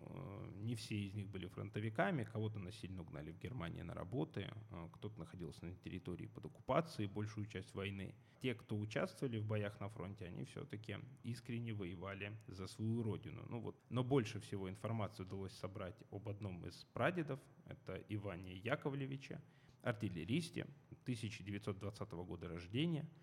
Не 0.70 0.76
все 0.76 0.94
из 0.94 1.14
них 1.14 1.28
были 1.28 1.48
фронтовиками, 1.48 2.22
кого-то 2.22 2.60
насильно 2.60 3.02
угнали 3.02 3.32
в 3.32 3.38
Германии 3.40 3.82
на 3.82 3.92
работы, 3.92 4.48
кто-то 4.92 5.18
находился 5.18 5.66
на 5.66 5.74
территории 5.74 6.26
под 6.28 6.44
оккупацией 6.44 7.08
большую 7.08 7.46
часть 7.46 7.74
войны. 7.74 8.14
Те, 8.40 8.54
кто 8.54 8.78
участвовали 8.78 9.38
в 9.38 9.46
боях 9.46 9.80
на 9.80 9.88
фронте, 9.88 10.26
они 10.26 10.44
все-таки 10.44 10.98
искренне 11.24 11.72
воевали 11.72 12.38
за 12.46 12.68
свою 12.68 13.02
родину. 13.02 13.44
Ну 13.48 13.60
вот. 13.60 13.76
Но 13.88 14.04
больше 14.04 14.38
всего 14.38 14.70
информации 14.70 15.24
удалось 15.24 15.54
собрать 15.54 15.96
об 16.12 16.28
одном 16.28 16.64
из 16.64 16.84
прадедов, 16.92 17.40
это 17.66 17.96
Иване 18.08 18.54
Яковлевиче, 18.58 19.42
артиллеристе, 19.82 20.68
1920 21.02 22.12
года 22.12 22.48
рождения– 22.48 23.10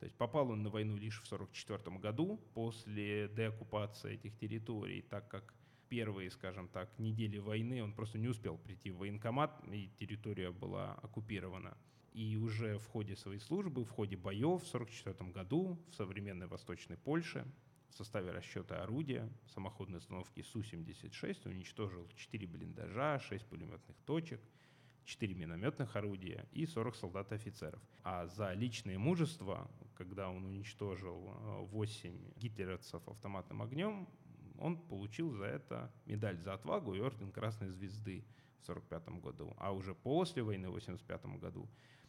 то 0.00 0.06
есть 0.06 0.16
попал 0.16 0.50
он 0.50 0.62
на 0.62 0.70
войну 0.70 0.96
лишь 0.96 1.20
в 1.20 1.26
1944 1.26 1.98
году, 1.98 2.40
после 2.54 3.28
деоккупации 3.28 4.14
этих 4.14 4.34
территорий, 4.38 5.02
так 5.02 5.28
как 5.28 5.54
первые, 5.90 6.30
скажем 6.30 6.68
так, 6.68 6.98
недели 6.98 7.36
войны 7.36 7.82
он 7.82 7.92
просто 7.92 8.16
не 8.16 8.28
успел 8.28 8.56
прийти 8.56 8.90
в 8.90 8.96
военкомат, 8.96 9.62
и 9.70 9.90
территория 9.98 10.50
была 10.50 10.94
оккупирована. 10.94 11.76
И 12.12 12.36
уже 12.36 12.78
в 12.78 12.86
ходе 12.86 13.14
своей 13.16 13.40
службы, 13.40 13.84
в 13.84 13.90
ходе 13.90 14.16
боев 14.16 14.62
в 14.62 14.74
1944 14.74 15.30
году 15.30 15.78
в 15.90 15.94
современной 15.94 16.46
Восточной 16.46 16.96
Польше 16.96 17.44
в 17.90 17.94
составе 17.94 18.30
расчета 18.30 18.82
орудия 18.82 19.28
самоходной 19.52 19.98
установки 19.98 20.42
Су-76 20.42 21.48
уничтожил 21.48 22.08
4 22.16 22.46
блиндажа, 22.46 23.18
6 23.18 23.46
пулеметных 23.46 23.96
точек– 24.06 24.40
4 25.04 25.34
минометных 25.34 25.96
орудия 25.96 26.46
и 26.52 26.66
40 26.66 26.94
солдат 26.94 27.32
и 27.32 27.34
офицеров. 27.34 27.80
А 28.02 28.26
за 28.26 28.52
личное 28.52 28.98
мужество, 28.98 29.70
когда 29.96 30.28
он 30.30 30.44
уничтожил 30.44 31.34
8 31.72 32.10
э, 32.10 32.32
гитлеровцев 32.36 33.06
автоматным 33.08 33.62
огнем, 33.62 34.08
он 34.60 34.76
получил 34.76 35.32
за 35.32 35.44
это 35.44 35.92
медаль 36.06 36.38
за 36.38 36.54
отвагу 36.54 36.94
и 36.94 37.00
орден 37.00 37.32
Красной 37.32 37.70
Звезды 37.70 38.24
в 38.60 38.68
1945 38.68 39.20
году. 39.20 39.54
А 39.58 39.72
уже 39.72 39.94
после 39.94 40.42
войны 40.42 40.68
в 40.68 40.76
1985 40.76 41.40
году 41.40 41.68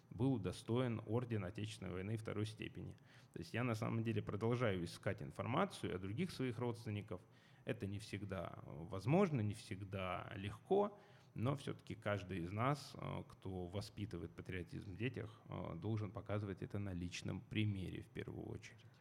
был 0.09 0.33
удостоен 0.33 1.01
ордена 1.05 1.47
Отечественной 1.47 1.93
войны 1.93 2.17
второй 2.17 2.45
степени. 2.45 2.95
То 3.33 3.39
есть 3.39 3.53
я 3.53 3.63
на 3.63 3.75
самом 3.75 4.03
деле 4.03 4.21
продолжаю 4.21 4.83
искать 4.83 5.21
информацию 5.21 5.95
о 5.95 5.99
других 5.99 6.31
своих 6.31 6.59
родственников. 6.59 7.21
Это 7.63 7.87
не 7.87 7.99
всегда 7.99 8.59
возможно, 8.65 9.41
не 9.41 9.53
всегда 9.53 10.29
легко, 10.35 10.97
но 11.33 11.55
все-таки 11.55 11.95
каждый 11.95 12.39
из 12.39 12.51
нас, 12.51 12.93
э, 12.95 13.23
кто 13.27 13.67
воспитывает 13.67 14.35
патриотизм 14.35 14.91
в 14.91 14.97
детях, 14.97 15.41
э, 15.47 15.75
должен 15.75 16.11
показывать 16.11 16.61
это 16.61 16.79
на 16.79 16.93
личном 16.93 17.41
примере 17.41 18.01
в 18.01 18.09
первую 18.09 18.45
очередь. 18.49 18.91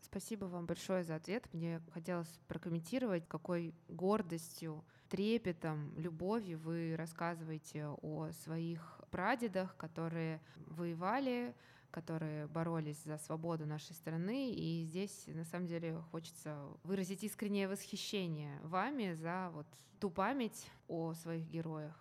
Спасибо 0.00 0.44
вам 0.46 0.66
большое 0.66 1.04
за 1.04 1.16
ответ. 1.16 1.48
Мне 1.52 1.80
хотелось 1.92 2.40
прокомментировать, 2.48 3.26
какой 3.28 3.74
гордостью, 3.88 4.84
трепетом, 5.08 5.92
любовью 5.96 6.58
вы 6.58 6.96
рассказываете 6.96 7.86
о 8.02 8.30
своих 8.44 9.00
прадедах, 9.10 9.76
которые 9.76 10.40
воевали, 10.66 11.54
которые 11.90 12.46
боролись 12.48 13.02
за 13.04 13.18
свободу 13.18 13.66
нашей 13.66 13.94
страны. 13.94 14.52
И 14.52 14.84
здесь, 14.84 15.24
на 15.26 15.44
самом 15.44 15.66
деле, 15.66 16.00
хочется 16.10 16.58
выразить 16.82 17.24
искреннее 17.24 17.68
восхищение 17.68 18.60
вами 18.62 19.14
за 19.14 19.50
вот 19.52 19.66
ту 20.00 20.10
память 20.10 20.70
о 20.88 21.14
своих 21.14 21.46
героях, 21.48 21.96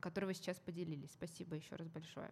которой 0.00 0.26
вы 0.26 0.34
сейчас 0.34 0.58
поделились. 0.58 1.12
Спасибо 1.12 1.56
еще 1.56 1.76
раз 1.76 1.88
большое. 1.88 2.30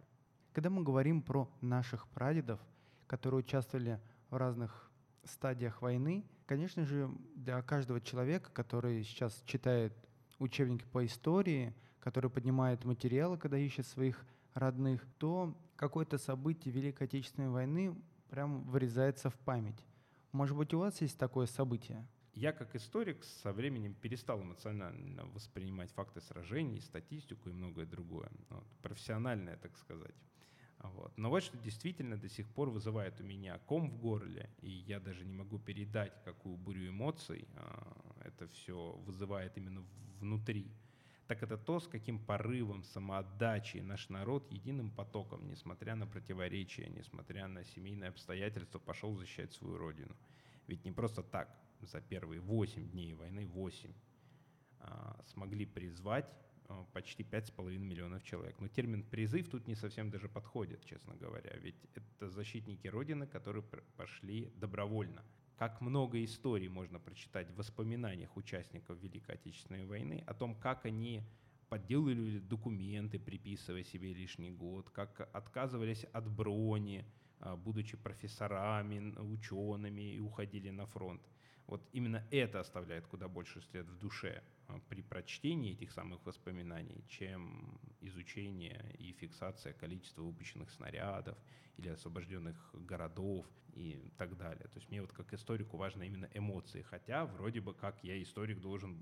Когда 0.53 0.71
мы 0.71 0.83
говорим 0.83 1.23
про 1.23 1.49
наших 1.61 2.07
прадедов, 2.09 2.61
которые 3.07 3.41
участвовали 3.41 4.01
в 4.31 4.37
разных 4.37 4.88
стадиях 5.29 5.83
войны, 5.83 6.25
конечно 6.47 6.85
же, 6.85 7.11
для 7.35 7.61
каждого 7.63 8.01
человека, 8.01 8.51
который 8.53 9.03
сейчас 9.05 9.43
читает 9.47 9.93
учебники 10.39 10.85
по 10.85 11.05
истории, 11.05 11.75
который 12.01 12.31
поднимает 12.31 12.85
материалы, 12.85 13.39
когда 13.39 13.59
ищет 13.59 13.87
своих 13.87 14.25
родных, 14.55 15.07
то 15.19 15.57
какое-то 15.77 16.19
событие 16.19 16.73
Великой 16.73 17.05
Отечественной 17.05 17.49
войны 17.51 17.95
прям 18.31 18.63
вырезается 18.65 19.31
в 19.31 19.39
память. 19.39 19.85
Может 20.33 20.57
быть, 20.57 20.75
у 20.75 20.79
вас 20.79 21.01
есть 21.01 21.19
такое 21.19 21.47
событие? 21.47 22.07
Я 22.35 22.53
как 22.53 22.77
историк 22.77 23.25
со 23.25 23.53
временем 23.53 23.95
перестал 23.95 24.41
эмоционально 24.43 25.27
воспринимать 25.27 25.91
факты 25.91 26.21
сражений, 26.21 26.81
статистику 26.81 27.49
и 27.49 27.53
многое 27.53 27.87
другое. 27.87 28.31
Вот, 28.51 28.65
профессиональное, 28.81 29.57
так 29.57 29.77
сказать. 29.77 30.15
Вот. 30.81 31.17
Но 31.17 31.31
вот 31.31 31.43
что 31.43 31.59
действительно 31.59 32.17
до 32.17 32.29
сих 32.29 32.49
пор 32.49 32.71
вызывает 32.71 33.21
у 33.21 33.25
меня 33.25 33.59
ком 33.67 33.91
в 33.91 33.99
горле, 33.99 34.51
и 34.61 34.71
я 34.71 35.01
даже 35.01 35.25
не 35.25 35.33
могу 35.33 35.59
передать, 35.59 36.13
какую 36.25 36.57
бурю 36.57 36.89
эмоций 36.89 37.49
а, 37.57 38.21
это 38.25 38.47
все 38.49 38.93
вызывает 39.05 39.57
именно 39.57 39.85
внутри 40.21 40.71
так 41.29 41.43
это 41.43 41.59
то, 41.59 41.79
с 41.79 41.87
каким 41.87 42.19
порывом, 42.19 42.83
самоотдачей 42.83 43.83
наш 43.83 44.09
народ 44.09 44.51
единым 44.51 44.91
потоком, 44.91 45.47
несмотря 45.47 45.95
на 45.95 46.07
противоречия, 46.07 46.89
несмотря 46.89 47.49
на 47.49 47.65
семейные 47.65 48.09
обстоятельства, 48.09 48.79
пошел 48.79 49.15
защищать 49.15 49.53
свою 49.53 49.77
родину. 49.77 50.17
Ведь 50.67 50.87
не 50.87 50.91
просто 50.91 51.23
так 51.23 51.55
за 51.83 52.01
первые 52.01 52.41
8 52.41 52.91
дней 52.91 53.13
войны, 53.13 53.47
8, 53.47 53.93
а, 54.81 55.23
смогли 55.27 55.67
призвать 55.67 56.33
почти 56.93 57.23
5,5 57.23 57.79
миллионов 57.79 58.23
человек. 58.23 58.61
Но 58.61 58.69
термин 58.69 59.03
«призыв» 59.03 59.49
тут 59.49 59.67
не 59.67 59.75
совсем 59.75 60.11
даже 60.11 60.29
подходит, 60.29 60.85
честно 60.85 61.15
говоря. 61.17 61.57
Ведь 61.59 61.77
это 61.95 62.31
защитники 62.31 62.89
Родины, 62.89 63.27
которые 63.27 63.65
пошли 63.97 64.53
добровольно– 64.57 65.25
как 65.59 65.81
много 65.81 66.25
историй 66.25 66.69
можно 66.69 67.01
прочитать 67.01 67.51
в 67.51 67.57
воспоминаниях 67.57 68.37
участников 68.37 68.97
Великой 69.03 69.35
Отечественной 69.35 69.87
войны 69.87 70.23
о 70.25 70.33
том, 70.33 70.55
как 70.55 70.87
они 70.87 71.25
подделывали 71.69 72.39
документы, 72.39 73.19
приписывая 73.19 73.83
себе 73.83 74.15
лишний 74.15 74.53
год, 74.53 74.89
как 74.91 75.29
отказывались 75.33 76.05
от 76.13 76.31
брони, 76.31 77.05
а, 77.41 77.57
будучи 77.57 77.97
профессорами, 77.97 79.19
учеными 79.19 80.15
и 80.15 80.21
уходили 80.21 80.71
на 80.71 80.87
фронт. 80.87 81.23
Вот 81.69 81.87
именно 81.93 82.25
это 82.31 82.61
оставляет 82.61 83.07
куда 83.07 83.29
больше 83.29 83.61
след 83.61 83.87
в 83.87 83.99
душе 83.99 84.43
а, 84.69 84.81
при 84.89 85.03
прочтении 85.03 85.75
этих 85.75 85.93
самых 85.93 86.25
воспоминаний, 86.25 87.05
чем 87.09 87.79
изучение 88.01 88.97
и 88.99 89.13
фиксация 89.13 89.75
количества 89.75 90.23
выпущенных 90.23 90.71
снарядов 90.71 91.37
или 91.77 91.91
освобожденных 91.91 92.57
городов 92.73 93.47
и 93.75 94.11
так 94.17 94.39
далее. 94.39 94.65
То 94.65 94.79
есть 94.79 94.89
мне 94.89 95.03
вот 95.03 95.13
как 95.13 95.35
историку 95.35 95.77
важно 95.77 96.05
именно 96.05 96.31
эмоции, 96.33 96.81
хотя 96.81 97.27
вроде 97.27 97.61
бы 97.61 97.75
как 97.75 98.03
я 98.03 98.21
историк 98.21 98.61
должен 98.61 98.99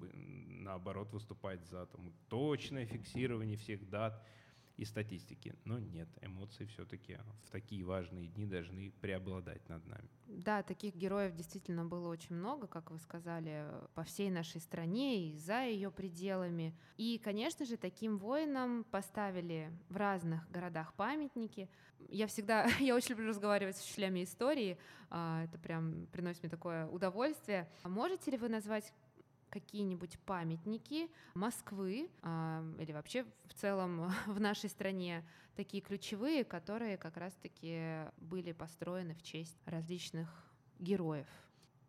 наоборот 0.64 1.12
выступать 1.12 1.64
за 1.66 1.86
там, 1.86 2.12
точное 2.28 2.84
фиксирование 2.84 3.56
всех 3.56 3.88
дат, 3.88 4.26
и 4.76 4.84
статистики. 4.84 5.54
Но 5.64 5.78
нет, 5.78 6.08
эмоции 6.20 6.66
все-таки 6.66 7.18
в 7.44 7.50
такие 7.50 7.84
важные 7.84 8.28
дни 8.28 8.46
должны 8.46 8.90
преобладать 9.00 9.66
над 9.68 9.86
нами. 9.86 10.08
Да, 10.26 10.62
таких 10.62 10.94
героев 10.94 11.34
действительно 11.34 11.84
было 11.84 12.08
очень 12.08 12.34
много, 12.34 12.66
как 12.66 12.90
вы 12.90 12.98
сказали, 12.98 13.66
по 13.94 14.04
всей 14.04 14.30
нашей 14.30 14.60
стране 14.60 15.30
и 15.30 15.38
за 15.38 15.64
ее 15.64 15.90
пределами. 15.90 16.76
И, 16.96 17.18
конечно 17.22 17.64
же, 17.64 17.76
таким 17.76 18.18
воинам 18.18 18.84
поставили 18.84 19.72
в 19.88 19.96
разных 19.96 20.50
городах 20.50 20.94
памятники. 20.94 21.70
Я 22.08 22.26
всегда, 22.26 22.66
я 22.80 22.94
очень 22.94 23.10
люблю 23.10 23.28
разговаривать 23.28 23.76
с 23.76 23.84
учителями 23.84 24.24
истории, 24.24 24.78
а, 25.08 25.44
это 25.44 25.58
прям 25.58 26.06
приносит 26.12 26.42
мне 26.42 26.50
такое 26.50 26.86
удовольствие. 26.88 27.68
Можете 27.84 28.32
ли 28.32 28.36
вы 28.36 28.48
назвать 28.48 28.92
какие-нибудь 29.60 30.18
памятники 30.26 31.08
Москвы 31.34 32.10
э, 32.22 32.74
или 32.78 32.92
вообще 32.92 33.24
в 33.46 33.54
целом 33.54 34.12
в 34.26 34.38
нашей 34.38 34.68
стране 34.68 35.24
такие 35.54 35.82
ключевые, 35.82 36.44
которые 36.44 36.98
как 36.98 37.16
раз-таки 37.16 38.04
были 38.18 38.52
построены 38.52 39.14
в 39.14 39.22
честь 39.22 39.58
различных 39.64 40.28
героев? 40.78 41.26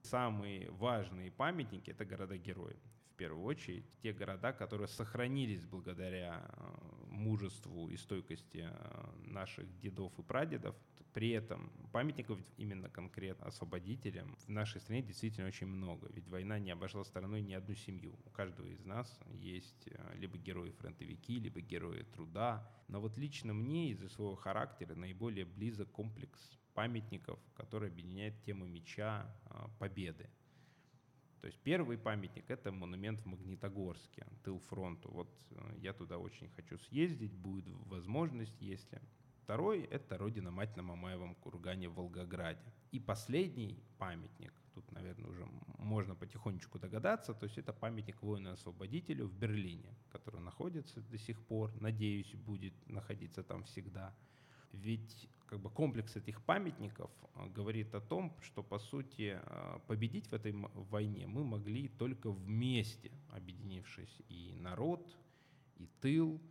Самые 0.04 0.72
важные 0.72 1.30
памятники— 1.30 1.90
это 1.92 2.06
города-герои. 2.06 2.78
Первую 3.18 3.46
очередь, 3.46 3.84
те 4.04 4.14
города, 4.14 4.54
которые 4.54 4.88
сохранились 4.88 5.66
благодаря 5.66 6.46
э, 6.48 7.06
мужеству 7.08 7.90
и 7.90 7.98
стойкости 7.98 8.70
э, 8.70 9.10
наших 9.26 9.76
дедов 9.80 10.14
и 10.20 10.22
прадедов. 10.22 10.76
При 11.14 11.32
этом 11.32 11.72
памятников 11.92 12.40
именно 12.58 12.90
конкретно 12.90 13.48
освободителям 13.48 14.36
в 14.36 14.50
нашей 14.50 14.80
стране 14.82 15.02
действительно 15.02 15.48
очень 15.48 15.66
много. 15.66 16.08
Ведь 16.14 16.28
война 16.28 16.60
не 16.60 16.70
обошла 16.70 17.04
стороной 17.04 17.42
ни 17.42 17.56
одну 17.56 17.74
семью. 17.74 18.14
У 18.24 18.30
каждого 18.30 18.68
из 18.68 18.86
нас 18.86 19.20
есть 19.32 19.88
э, 19.88 20.18
либо 20.18 20.38
герои-фронтовики, 20.38 21.40
либо 21.40 21.60
герои 21.60 22.04
труда. 22.04 22.72
Но 22.88 23.02
вот 23.02 23.18
лично 23.18 23.52
мне 23.52 23.90
из-за 23.94 24.10
своего 24.10 24.36
характера 24.36 24.94
наиболее 24.94 25.46
близок 25.46 25.90
комплекс 25.92 26.52
памятников, 26.76 27.40
который 27.56 27.90
объединяет 27.90 28.40
тему 28.44 28.68
меча, 28.68 29.26
победы. 29.80 30.30
То 31.41 31.48
есть 31.48 31.60
первый 31.63 31.98
памятник— 31.98 32.46
это 32.50 32.72
монумент 32.72 33.22
в 33.22 33.25
Магнитогорске, 33.25 34.25
тыл 34.44 34.60
фронту. 34.60 35.10
Вот 35.12 35.29
э, 35.51 35.77
я 35.77 35.94
туда 35.94 36.17
очень 36.17 36.50
хочу 36.50 36.77
съездить, 36.77 37.34
будет 37.34 37.75
возможность, 37.86 38.60
если. 38.62 39.01
Второй— 39.44 39.82
это 39.91 40.17
родина-мать 40.17 40.75
на 40.75 40.84
Мамаевом 40.84 41.36
кургане 41.36 41.89
в 41.89 41.94
Волгограде. 41.94 42.74
И 42.91 43.00
последний 43.00 43.82
памятник, 43.98 44.53
тут, 44.74 44.91
наверное, 44.91 45.29
уже 45.29 45.48
можно 45.77 46.15
потихонечку 46.15 46.79
догадаться, 46.79 47.34
то 47.34 47.46
есть 47.46 47.58
это 47.58 47.72
памятник 47.72 48.22
воину-освободителю 48.22 49.27
в 49.27 49.34
Берлине, 49.34 49.96
который 50.10 50.41
находится 50.41 51.01
до 51.01 51.17
сих 51.17 51.41
пор, 51.46 51.72
надеюсь, 51.79 52.34
будет 52.34 52.74
находиться 52.89 53.44
там 53.44 53.63
всегда. 53.63 54.13
Ведь 54.72 55.30
как 55.48 55.60
бы 55.60 55.70
комплекс 55.70 56.16
этих 56.16 56.42
памятников 56.42 57.10
а, 57.36 57.48
говорит 57.48 57.96
о 57.96 58.02
том, 58.02 58.34
что 58.42 58.64
по 58.64 58.80
сути 58.80 59.40
а, 59.42 59.80
победить 59.88 60.28
в 60.28 60.34
этой 60.34 60.54
войне 60.54 61.26
мы 61.28 61.44
могли 61.44 61.88
только 61.88 62.32
вместе, 62.32 63.12
объединившись 63.30 64.22
и 64.30 64.54
народ, 64.56 65.18
и 65.78 65.88
тыл, 66.02 66.42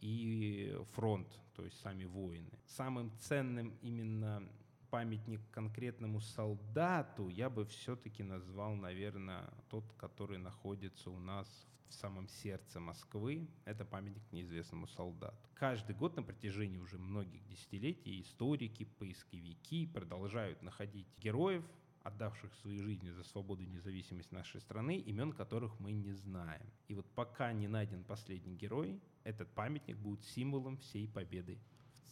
и 0.00 0.76
фронт, 0.92 1.28
то 1.54 1.64
есть 1.64 1.78
сами 1.80 2.04
воины. 2.04 2.50
Самым 2.66 3.12
ценным 3.18 3.74
именно 3.82 4.42
памятник 4.90 5.40
конкретному 5.50 6.20
солдату 6.20 7.28
я 7.28 7.48
бы 7.48 7.64
все-таки 7.64 8.22
назвал, 8.22 8.74
наверное, 8.74 9.48
тот, 9.68 9.84
который 9.96 10.38
находится 10.38 11.10
у 11.10 11.18
нас 11.18 11.46
в 11.88 11.94
самом 11.94 12.28
сердце 12.28 12.80
Москвы. 12.80 13.48
Это 13.64 13.84
памятник 13.84 14.22
неизвестному 14.32 14.86
солдату. 14.88 15.36
Каждый 15.54 15.94
год 15.94 16.16
на 16.16 16.22
протяжении 16.22 16.78
уже 16.78 16.98
многих 16.98 17.46
десятилетий 17.46 18.20
историки, 18.20 18.84
поисковики 18.84 19.86
продолжают 19.86 20.62
находить 20.62 21.06
героев, 21.18 21.64
отдавших 22.02 22.54
свои 22.54 22.78
жизни 22.78 23.10
за 23.10 23.24
свободу 23.24 23.62
и 23.62 23.66
независимость 23.66 24.32
нашей 24.32 24.60
страны, 24.60 24.96
имен 24.96 25.32
которых 25.32 25.78
мы 25.80 25.92
не 25.92 26.12
знаем. 26.12 26.66
И 26.88 26.94
вот 26.94 27.06
пока 27.14 27.52
не 27.52 27.68
найден 27.68 28.04
последний 28.04 28.56
герой, 28.56 29.00
этот 29.24 29.48
памятник 29.50 29.98
будет 29.98 30.24
символом 30.24 30.78
всей 30.78 31.06
победы 31.06 31.58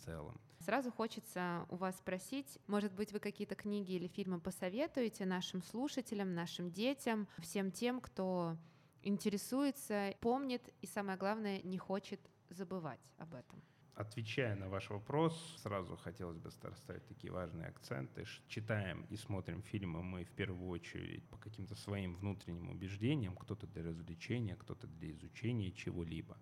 целом. 0.05 0.41
Сразу 0.61 0.91
хочется 0.91 1.67
у 1.69 1.77
вас 1.77 1.97
спросить, 1.97 2.59
может 2.67 2.93
быть, 2.93 3.13
вы 3.13 3.21
какие-то 3.21 3.55
книги 3.55 3.93
или 3.93 4.09
фильмы 4.09 4.41
посоветуете 4.41 5.25
нашим 5.25 5.63
слушателям, 5.63 6.35
нашим 6.35 6.71
детям, 6.71 7.29
всем 7.39 7.71
тем, 7.71 8.01
кто 8.01 8.57
интересуется, 9.03 10.15
помнит 10.21 10.63
и, 10.81 10.87
самое 10.87 11.17
главное, 11.17 11.63
не 11.63 11.79
хочет 11.79 12.21
забывать 12.51 13.01
об 13.19 13.35
этом? 13.35 13.63
Отвечая 13.95 14.55
на 14.55 14.69
ваш 14.69 14.91
вопрос, 14.91 15.35
сразу 15.61 15.97
хотелось 15.97 16.39
бы 16.39 16.51
расставить 16.63 17.05
такие 17.09 17.33
важные 17.33 17.67
акценты. 17.67 18.25
Читаем 18.47 19.05
и 19.11 19.17
смотрим 19.17 19.61
фильмы 19.63 20.05
мы 20.05 20.25
в 20.25 20.31
первую 20.31 20.69
очередь 20.69 21.29
по 21.29 21.37
каким-то 21.37 21.75
своим 21.75 22.15
внутренним 22.15 22.71
убеждениям, 22.71 23.35
кто-то 23.35 23.67
для 23.67 23.83
развлечения, 23.83 24.55
кто-то 24.55 24.87
для 24.87 25.11
изучения 25.11 25.73
чего-либо. 25.73 26.39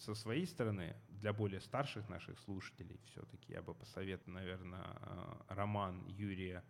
Со 0.00 0.14
своей 0.14 0.46
стороны, 0.46 0.96
для 1.10 1.34
более 1.34 1.60
старших 1.60 2.08
наших 2.08 2.38
слушателей 2.38 2.98
все-таки 3.04 3.52
я 3.52 3.60
бы 3.60 3.74
посоветовал, 3.74 4.32
наверное, 4.32 4.96
э, 5.02 5.32
роман 5.48 6.06
Юрия 6.06 6.64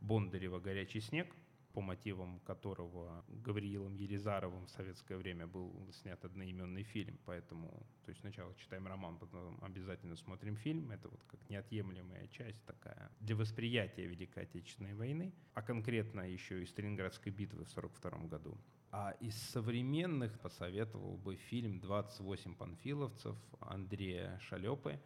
Бондарева 0.00 0.60
«Горячий 0.60 1.00
снег», 1.00 1.34
по 1.72 1.80
мотивам 1.80 2.38
которого 2.40 3.24
Гавриилом 3.28 3.96
Елизаровым 3.96 4.66
в 4.66 4.70
советское 4.70 5.16
время 5.16 5.48
был 5.48 5.92
снят 5.92 6.24
одноименный 6.24 6.84
фильм. 6.84 7.18
Поэтому 7.26 7.68
то 8.04 8.10
есть 8.10 8.20
сначала 8.20 8.54
читаем 8.54 8.86
роман, 8.86 9.18
потом 9.18 9.58
обязательно 9.62 10.14
смотрим 10.14 10.56
фильм. 10.56 10.92
Это 10.92 11.08
вот 11.08 11.22
как 11.26 11.40
неотъемлемая 11.50 12.28
часть 12.28 12.64
такая 12.66 13.10
для 13.18 13.34
восприятия 13.34 14.06
Великой 14.06 14.44
Отечественной 14.44 14.94
войны, 14.94 15.34
а 15.54 15.60
конкретно 15.60 16.20
еще 16.20 16.62
и 16.62 16.66
Сталинградской 16.66 17.32
битвы 17.32 17.64
в 17.64 17.76
1942 17.76 18.28
году. 18.28 18.56
А 18.98 19.10
из 19.20 19.36
современных 19.50 20.40
посоветовал 20.40 21.18
бы 21.18 21.36
фильм 21.36 21.80
«28 21.80 22.56
панфиловцев» 22.56 23.36
Андрея 23.60 24.38
Шалепы. 24.38 24.98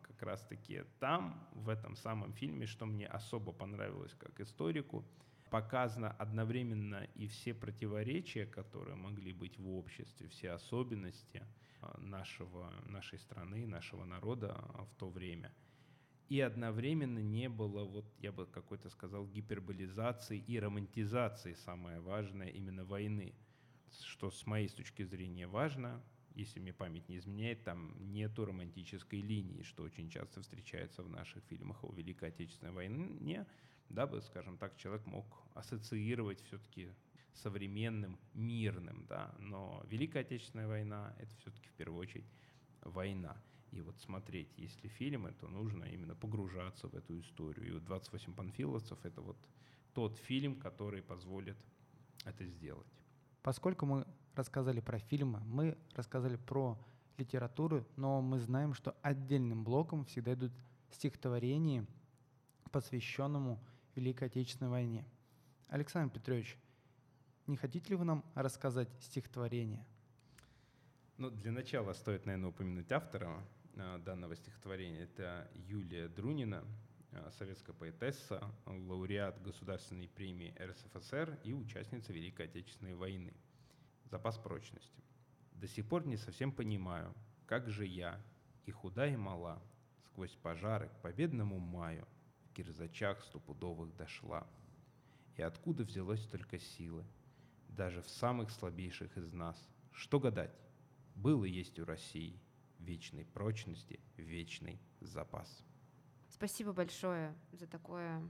Как 0.00 0.22
раз-таки 0.22 0.84
там, 0.98 1.46
в 1.52 1.68
этом 1.68 1.94
самом 1.94 2.32
фильме, 2.32 2.64
что 2.64 2.86
мне 2.86 3.06
особо 3.06 3.52
понравилось 3.52 4.14
как 4.14 4.40
историку– 4.40 5.04
показано 5.54 6.10
одновременно 6.18 7.06
и 7.14 7.28
все 7.28 7.54
противоречия, 7.54 8.44
которые 8.44 8.96
могли 8.96 9.32
быть 9.32 9.56
в 9.56 9.70
обществе, 9.70 10.26
все 10.26 10.50
особенности 10.50 11.46
а, 11.80 11.96
нашего, 12.00 12.72
нашей 12.86 13.20
страны, 13.20 13.64
нашего 13.64 14.04
народа 14.04 14.56
а, 14.56 14.84
в 14.84 14.92
то 14.96 15.08
время. 15.08 15.52
И 16.28 16.40
одновременно 16.40 17.18
не 17.18 17.48
было, 17.48 17.84
вот 17.84 18.06
я 18.18 18.32
бы 18.32 18.46
какой-то 18.46 18.88
сказал, 18.88 19.26
гиперболизации 19.26 20.38
и 20.38 20.58
романтизации, 20.58 21.54
самое 21.54 22.00
важное, 22.00 22.48
именно 22.48 22.84
войны. 22.84 23.34
Что 23.90 24.30
с 24.30 24.46
моей 24.46 24.68
точки 24.68 25.02
зрения 25.02 25.46
важно, 25.46 26.02
если 26.34 26.60
мне 26.60 26.72
память 26.72 27.08
не 27.08 27.18
изменяет, 27.18 27.62
там 27.64 27.94
нету 28.12 28.44
романтической 28.44 29.20
линии, 29.20 29.62
что 29.62 29.82
очень 29.82 30.08
часто 30.08 30.40
встречается 30.40 31.02
в 31.02 31.08
наших 31.08 31.44
фильмах 31.44 31.84
о 31.84 31.92
Великой 31.92 32.30
Отечественной 32.30 32.72
войне, 32.72 33.46
дабы, 33.88 34.20
скажем 34.22 34.56
так, 34.56 34.76
человек 34.76 35.06
мог 35.06 35.26
ассоциировать 35.54 36.40
все-таки 36.42 36.90
современным, 37.34 38.18
мирным, 38.32 39.06
да, 39.06 39.34
но 39.38 39.84
Великая 39.88 40.20
Отечественная 40.20 40.66
война— 40.66 41.14
это 41.18 41.34
все-таки 41.36 41.68
в 41.68 41.74
первую 41.74 42.00
очередь 42.00 42.26
война. 42.80 43.36
И 43.74 43.80
вот 43.80 43.98
смотреть, 43.98 44.56
если 44.56 44.86
фильмы, 44.86 45.32
то 45.32 45.48
нужно 45.48 45.84
именно 45.84 46.14
погружаться 46.14 46.86
в 46.86 46.94
эту 46.94 47.18
историю. 47.18 47.66
И 47.66 47.70
вот 47.72 47.82
«28 47.82 48.32
панфиловцев»— 48.32 48.98
это 49.04 49.20
вот 49.20 49.36
тот 49.94 50.16
фильм, 50.16 50.60
который 50.60 51.02
позволит 51.02 51.56
это 52.24 52.46
сделать. 52.46 52.86
Поскольку 53.42 53.84
мы 53.84 54.06
рассказали 54.36 54.80
про 54.80 54.98
фильмы, 54.98 55.40
мы 55.40 55.76
рассказали 55.94 56.36
про 56.36 56.78
литературу, 57.18 57.84
но 57.96 58.22
мы 58.22 58.38
знаем, 58.38 58.74
что 58.74 58.94
отдельным 59.02 59.64
блоком 59.64 60.04
всегда 60.04 60.34
идут 60.34 60.52
стихотворения, 60.90 61.84
посвященному 62.70 63.58
Великой 63.96 64.28
Отечественной 64.28 64.70
войне. 64.70 65.04
Александр 65.68 66.14
Петрович, 66.14 66.56
не 67.48 67.56
хотите 67.56 67.90
ли 67.90 67.96
вы 67.96 68.04
нам 68.04 68.24
рассказать 68.34 68.88
стихотворение? 69.00 69.84
Ну, 71.16 71.30
для 71.30 71.50
начала 71.50 71.92
стоит, 71.92 72.24
наверное, 72.24 72.50
упомянуть 72.50 72.90
автора 72.92 73.44
данного 73.74 74.36
стихотворения. 74.36 75.02
Это 75.02 75.50
Юлия 75.54 76.08
Друнина, 76.08 76.64
э, 77.10 77.30
советская 77.38 77.74
поэтесса, 77.74 78.42
лауреат 78.66 79.42
Государственной 79.42 80.08
премии 80.08 80.54
РСФСР 80.60 81.40
и 81.44 81.52
участница 81.52 82.12
Великой 82.12 82.46
Отечественной 82.46 82.94
войны. 82.94 83.34
Запас 84.04 84.38
прочности. 84.38 85.02
До 85.52 85.66
сих 85.66 85.88
пор 85.88 86.06
не 86.06 86.16
совсем 86.16 86.52
понимаю, 86.52 87.14
как 87.46 87.68
же 87.68 87.84
я, 87.84 88.20
и 88.66 88.70
худа, 88.70 89.06
и 89.06 89.16
мала, 89.16 89.62
сквозь 90.06 90.34
пожары 90.36 90.88
к 90.88 91.02
победному 91.02 91.58
маю 91.58 92.06
кирзачах 92.54 93.22
стопудовых 93.24 93.94
дошла. 93.96 94.46
И 95.36 95.42
откуда 95.42 95.82
взялось 95.82 96.24
только 96.26 96.58
силы, 96.58 97.04
даже 97.68 98.02
в 98.02 98.08
самых 98.08 98.50
слабейших 98.50 99.16
из 99.18 99.32
нас? 99.32 99.68
Что 99.90 100.20
гадать? 100.20 100.54
Было 101.16 101.44
есть 101.44 101.78
у 101.80 101.84
России 101.84 102.40
вечной 102.84 103.24
прочности, 103.24 103.98
вечный 104.16 104.80
запас. 105.00 105.64
Спасибо 106.28 106.72
большое 106.72 107.34
за 107.52 107.66
такое 107.66 108.22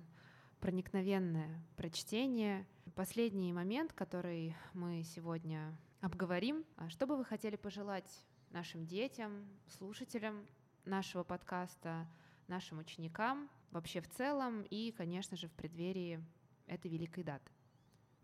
проникновенное 0.60 1.62
прочтение. 1.76 2.66
Последний 2.94 3.52
момент, 3.52 3.92
который 3.92 4.54
мы 4.72 5.02
сегодня 5.02 5.76
обговорим. 6.00 6.64
А 6.76 6.88
что 6.88 7.06
бы 7.06 7.16
вы 7.16 7.24
хотели 7.24 7.56
пожелать 7.56 8.24
нашим 8.50 8.86
детям, 8.86 9.46
слушателям 9.66 10.46
нашего 10.84 11.24
подкаста, 11.24 12.06
нашим 12.46 12.78
ученикам 12.78 13.50
вообще 13.70 14.00
в 14.00 14.08
целом 14.08 14.62
и, 14.62 14.92
конечно 14.92 15.36
же, 15.36 15.48
в 15.48 15.52
преддверии 15.52 16.24
этой 16.66 16.90
великой 16.90 17.24
даты. 17.24 17.50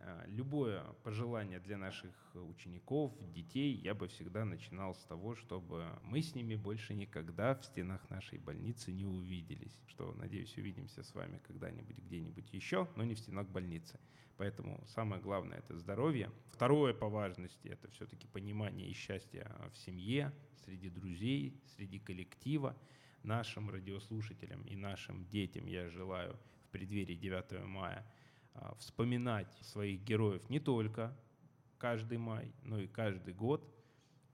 А, 0.03 0.25
любое 0.29 0.83
пожелание 1.05 1.61
для 1.61 1.77
наших 1.77 2.15
учеников, 2.35 3.13
детей, 3.33 3.75
я 3.75 3.95
бы 3.95 4.09
всегда 4.09 4.45
начинал 4.45 4.95
с 4.95 5.05
того, 5.05 5.35
чтобы 5.35 5.87
мы 6.03 6.23
с 6.23 6.35
ними 6.35 6.55
больше 6.55 6.95
никогда 6.95 7.55
в 7.55 7.65
стенах 7.65 8.09
нашей 8.09 8.39
больницы 8.39 8.93
не 8.93 9.05
увиделись. 9.05 9.79
Что, 9.89 10.15
надеюсь, 10.15 10.57
увидимся 10.57 11.03
с 11.03 11.15
вами 11.15 11.39
когда-нибудь 11.47 11.99
где-нибудь 11.99 12.51
еще, 12.53 12.89
но 12.97 13.05
не 13.05 13.15
в 13.15 13.19
стенах 13.19 13.49
больницы. 13.49 14.01
Поэтому 14.39 14.83
самое 14.87 15.21
главное— 15.21 15.59
это 15.59 15.77
здоровье. 15.77 16.31
Второе 16.49 16.95
по 16.95 17.11
важности— 17.11 17.69
это 17.69 17.91
все-таки 17.91 18.27
понимание 18.27 18.89
и 18.89 18.95
счастье 18.95 19.51
в 19.71 19.77
семье, 19.77 20.33
среди 20.65 20.89
друзей, 20.89 21.61
среди 21.77 21.99
коллектива. 21.99 22.75
Нашим 23.23 23.69
радиослушателям 23.69 24.63
и 24.63 24.77
нашим 24.77 25.27
детям 25.27 25.67
я 25.67 25.91
желаю 25.91 26.39
в 26.65 26.71
преддверии 26.71 27.17
9 27.17 27.67
мая— 27.67 28.11
вспоминать 28.79 29.53
своих 29.63 30.03
героев 30.03 30.49
не 30.49 30.61
только 30.61 31.17
каждый 31.79 32.19
май, 32.19 32.53
но 32.63 32.79
и 32.79 32.87
каждый 32.87 33.35
год, 33.35 33.67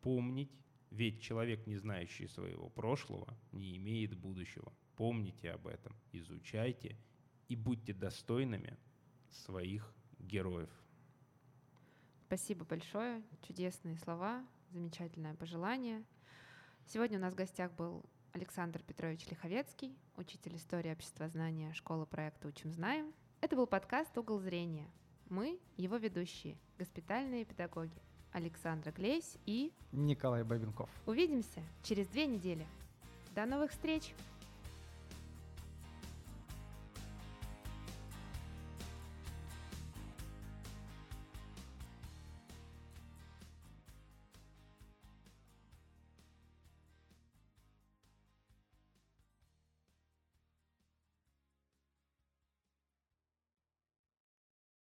помнить, 0.02 0.50
ведь 0.90 1.20
человек, 1.20 1.66
не 1.66 1.76
знающий 1.76 2.26
своего 2.26 2.68
прошлого, 2.68 3.36
не 3.52 3.76
имеет 3.76 4.16
будущего. 4.16 4.72
Помните 4.96 5.50
об 5.50 5.66
этом, 5.66 5.94
изучайте 6.12 6.96
и 7.48 7.56
будьте 7.56 7.92
достойными 7.92 8.76
своих 9.30 9.92
героев. 10.18 10.70
Спасибо 12.26 12.64
большое, 12.64 13.22
чудесные 13.46 13.96
слова, 13.96 14.44
замечательное 14.70 15.34
пожелание. 15.34 16.04
Сегодня 16.86 17.18
у 17.18 17.20
нас 17.20 17.34
в 17.34 17.36
гостях 17.36 17.72
был 17.72 18.04
Александр 18.32 18.82
Петрович 18.82 19.26
Лиховецкий, 19.28 19.96
учитель 20.16 20.56
истории 20.56 20.92
обществознания 20.92 21.72
школы 21.72 22.06
проекта 22.06 22.48
«Учим, 22.48 22.72
знаем». 22.72 23.12
Это 23.42 23.54
был 23.54 23.66
подкаст 23.66 24.16
«Угол 24.16 24.38
зрения». 24.38 24.88
Мы 25.28 25.60
его 25.76 25.96
ведущие, 25.96 26.56
госпитальные 26.78 27.44
педагоги 27.44 28.00
Александра 28.32 28.90
Глейс 28.92 29.36
и 29.44 29.72
Николай 29.92 30.42
Бабенков. 30.42 30.88
Увидимся 31.06 31.62
через 31.82 32.06
две 32.08 32.26
недели. 32.26 32.66
До 33.34 33.44
новых 33.44 33.72
встреч! 33.72 34.14